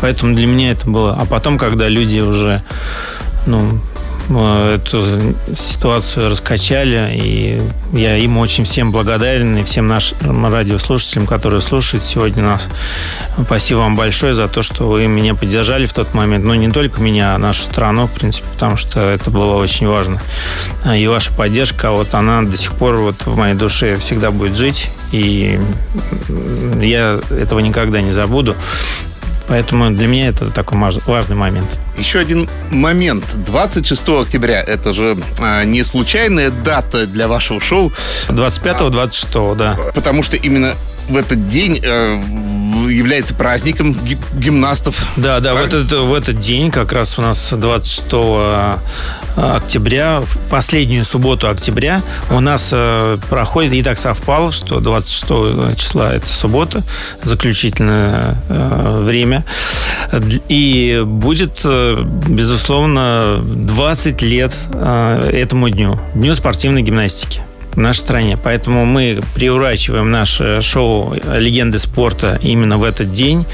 поэтому 0.00 0.34
для 0.34 0.48
меня 0.48 0.72
это 0.72 0.90
было, 0.90 1.16
а 1.18 1.26
потом, 1.26 1.58
когда 1.58 1.88
люди 1.88 2.18
уже, 2.18 2.62
ну, 3.46 3.80
эту 4.28 5.34
ситуацию 5.56 6.28
раскачали, 6.30 7.10
и 7.12 7.62
я 7.92 8.16
им 8.16 8.38
очень 8.38 8.64
всем 8.64 8.90
благодарен, 8.90 9.56
и 9.56 9.64
всем 9.64 9.86
нашим 9.86 10.46
радиослушателям, 10.46 11.26
которые 11.26 11.60
слушают 11.62 12.04
сегодня 12.04 12.42
нас. 12.42 12.66
Спасибо 13.44 13.78
вам 13.78 13.94
большое 13.94 14.34
за 14.34 14.48
то, 14.48 14.62
что 14.62 14.88
вы 14.88 15.06
меня 15.06 15.34
поддержали 15.34 15.86
в 15.86 15.92
тот 15.92 16.14
момент. 16.14 16.44
Ну, 16.44 16.54
не 16.54 16.70
только 16.70 17.00
меня, 17.00 17.34
а 17.34 17.38
нашу 17.38 17.62
страну, 17.62 18.06
в 18.06 18.12
принципе, 18.12 18.46
потому 18.54 18.76
что 18.76 19.00
это 19.00 19.30
было 19.30 19.56
очень 19.56 19.86
важно. 19.86 20.20
И 20.94 21.06
ваша 21.06 21.32
поддержка, 21.32 21.90
вот 21.90 22.14
она 22.14 22.42
до 22.42 22.56
сих 22.56 22.72
пор 22.74 22.96
вот 22.96 23.26
в 23.26 23.36
моей 23.36 23.54
душе 23.54 23.96
всегда 23.96 24.30
будет 24.30 24.56
жить, 24.56 24.90
и 25.12 25.60
я 26.80 27.20
этого 27.30 27.60
никогда 27.60 28.00
не 28.00 28.12
забуду. 28.12 28.56
Поэтому 29.48 29.90
для 29.90 30.06
меня 30.06 30.28
это 30.28 30.50
такой 30.50 30.78
важный 31.06 31.36
момент. 31.36 31.78
Еще 31.96 32.18
один 32.18 32.48
момент. 32.70 33.24
26 33.46 34.08
октября. 34.08 34.60
Это 34.60 34.92
же 34.92 35.16
а, 35.38 35.64
не 35.64 35.84
случайная 35.84 36.50
дата 36.50 37.06
для 37.06 37.28
вашего 37.28 37.60
шоу. 37.60 37.92
25-26, 38.28 39.52
а, 39.52 39.54
да. 39.54 39.78
Потому 39.94 40.22
что 40.22 40.36
именно 40.36 40.74
в 41.08 41.16
этот 41.16 41.46
день 41.48 41.80
э, 41.82 42.20
является 42.88 43.34
праздником 43.34 43.96
гимнастов. 44.34 44.96
Да, 45.16 45.40
да, 45.40 45.54
в 45.54 45.58
этот, 45.58 45.92
в 45.92 46.14
этот 46.14 46.38
день, 46.40 46.70
как 46.70 46.92
раз 46.92 47.18
у 47.18 47.22
нас 47.22 47.52
26 47.52 48.06
э, 48.12 48.76
октября, 49.36 50.20
в 50.20 50.38
последнюю 50.50 51.04
субботу 51.04 51.48
октября, 51.48 52.02
у 52.30 52.40
нас 52.40 52.70
э, 52.72 53.18
проходит, 53.28 53.72
и 53.72 53.82
так 53.82 53.98
совпало, 53.98 54.52
что 54.52 54.80
26 54.80 55.78
числа 55.78 56.14
это 56.14 56.26
суббота, 56.26 56.82
заключительное 57.22 58.36
э, 58.48 59.02
время. 59.02 59.44
И 60.48 61.02
будет, 61.04 61.64
безусловно, 61.64 63.40
20 63.42 64.22
лет 64.22 64.52
этому 64.72 65.68
дню, 65.68 66.00
Дню 66.14 66.34
спортивной 66.34 66.82
гимнастики 66.82 67.42
в 67.76 67.80
нашей 67.80 68.00
стране. 68.00 68.38
Поэтому 68.42 68.84
мы 68.84 69.20
приурачиваем 69.34 70.10
наше 70.10 70.60
шоу 70.62 71.14
«Легенды 71.14 71.78
спорта» 71.78 72.38
именно 72.42 72.78
в 72.78 72.84
этот 72.84 73.12
день. 73.12 73.44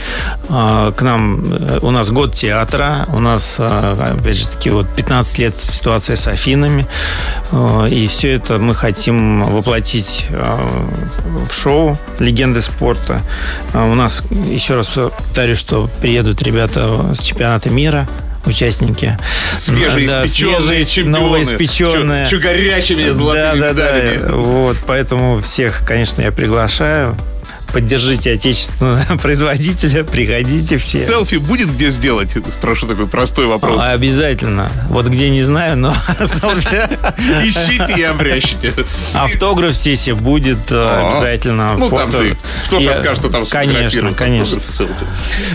А, 0.49 0.93
к 0.93 1.03
нам, 1.03 1.53
э, 1.53 1.79
у 1.83 1.91
нас 1.91 2.11
год 2.11 2.35
театра, 2.35 3.07
у 3.13 3.19
нас, 3.19 3.57
а, 3.59 4.15
опять 4.19 4.37
же 4.37 4.49
таки, 4.49 4.71
вот 4.71 4.87
15 4.95 5.39
лет 5.39 5.57
ситуация 5.57 6.17
с 6.17 6.29
Афинами. 6.29 6.87
А, 7.51 7.87
и 7.87 8.07
все 8.07 8.33
это 8.37 8.59
мы 8.59 8.75
хотим 8.75 9.45
воплотить 9.45 10.27
в 10.31 11.53
шоу 11.53 11.99
«Легенды 12.19 12.63
спорта». 12.63 13.21
У 13.75 13.95
нас, 13.95 14.23
еще 14.31 14.77
раз 14.77 14.89
повторю, 14.89 15.57
что 15.57 15.91
приедут 16.01 16.43
ребята 16.43 17.15
с 17.15 17.23
чемпионата 17.23 17.71
мира 17.71 18.07
участники. 18.53 19.17
Свежеиспеченные 19.57 20.85
да, 20.85 20.85
чемпионы. 20.85 21.19
Новоиспеченные. 21.19 22.27
Чу, 22.27 22.37
чу 22.37 22.43
горячими 22.43 23.11
золотыми 23.11 23.61
да, 23.61 23.73
да, 23.73 23.93
Да. 23.93 24.37
Вот, 24.37 24.77
поэтому 24.87 25.41
всех, 25.41 25.83
конечно, 25.87 26.23
я 26.23 26.33
приглашаю 26.33 27.17
поддержите 27.73 28.33
отечественного 28.33 29.17
производителя, 29.23 30.05
приходите 30.05 30.77
все. 30.79 30.99
Селфи 30.99 31.37
будет 31.37 31.73
где 31.75 31.91
сделать? 31.91 32.37
Спрошу 32.49 32.87
такой 32.87 33.07
простой 33.07 33.47
вопрос. 33.47 33.83
А, 33.83 33.93
обязательно. 33.93 34.71
Вот 34.89 35.07
где 35.07 35.31
не 35.31 35.43
знаю, 35.43 35.77
но. 35.77 35.91
Ищите 37.45 37.95
и 37.97 38.03
обрящите. 38.03 38.73
Автограф 39.15 39.75
сессия 39.75 40.15
будет 40.15 40.71
э, 40.71 41.11
обязательно. 41.11 41.75
Ну, 41.77 41.91
там 41.91 42.11
же, 42.11 42.37
кто 42.67 42.81
же 42.81 42.91
откажется 42.91 43.31
там 43.31 43.45
Конечно, 43.47 44.13
конечно. 44.13 44.61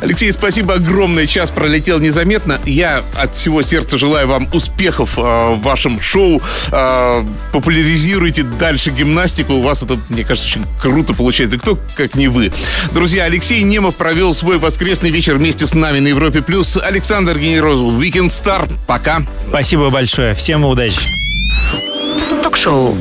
Алексей, 0.01 0.31
спасибо 0.31 0.75
огромное. 0.75 1.27
Час 1.27 1.51
пролетел 1.51 1.99
незаметно. 1.99 2.59
Я 2.65 3.03
от 3.15 3.35
всего 3.35 3.61
сердца 3.61 3.97
желаю 3.97 4.27
вам 4.27 4.47
успехов 4.53 5.17
э, 5.17 5.21
в 5.21 5.61
вашем 5.61 6.01
шоу. 6.01 6.41
Э, 6.71 7.23
популяризируйте 7.51 8.43
дальше 8.43 8.89
гимнастику. 8.89 9.53
У 9.53 9.61
вас 9.61 9.83
это, 9.83 9.97
мне 10.09 10.23
кажется, 10.23 10.49
очень 10.49 10.65
круто 10.81 11.13
получается. 11.13 11.57
Кто 11.57 11.77
как 11.95 12.06
как 12.07 12.15
не 12.15 12.27
вы. 12.29 12.51
Друзья, 12.93 13.25
Алексей 13.25 13.61
Немов 13.63 13.95
провел 13.95 14.33
свой 14.33 14.57
воскресный 14.59 15.09
вечер 15.09 15.35
вместе 15.35 15.67
с 15.67 15.73
нами 15.73 15.99
на 15.99 16.07
Европе+. 16.07 16.41
плюс. 16.41 16.77
Александр 16.77 17.37
Генерозов, 17.37 17.93
Weekend 17.99 18.29
Star. 18.29 18.69
Пока. 18.87 19.21
Спасибо 19.49 19.89
большое. 19.89 20.33
Всем 20.33 20.63
удачи. 20.63 20.97
Ток-шоу 22.43 22.95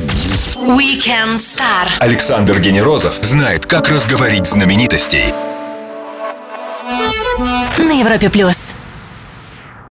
Weekend 0.55 1.35
Star. 1.35 1.87
Александр 1.99 2.59
Генерозов 2.59 3.15
знает, 3.21 3.65
как 3.65 3.89
разговорить 3.89 4.45
знаменитостей. 4.45 5.33
На 7.77 7.99
Европе+. 7.99 8.29
плюс. 8.29 8.66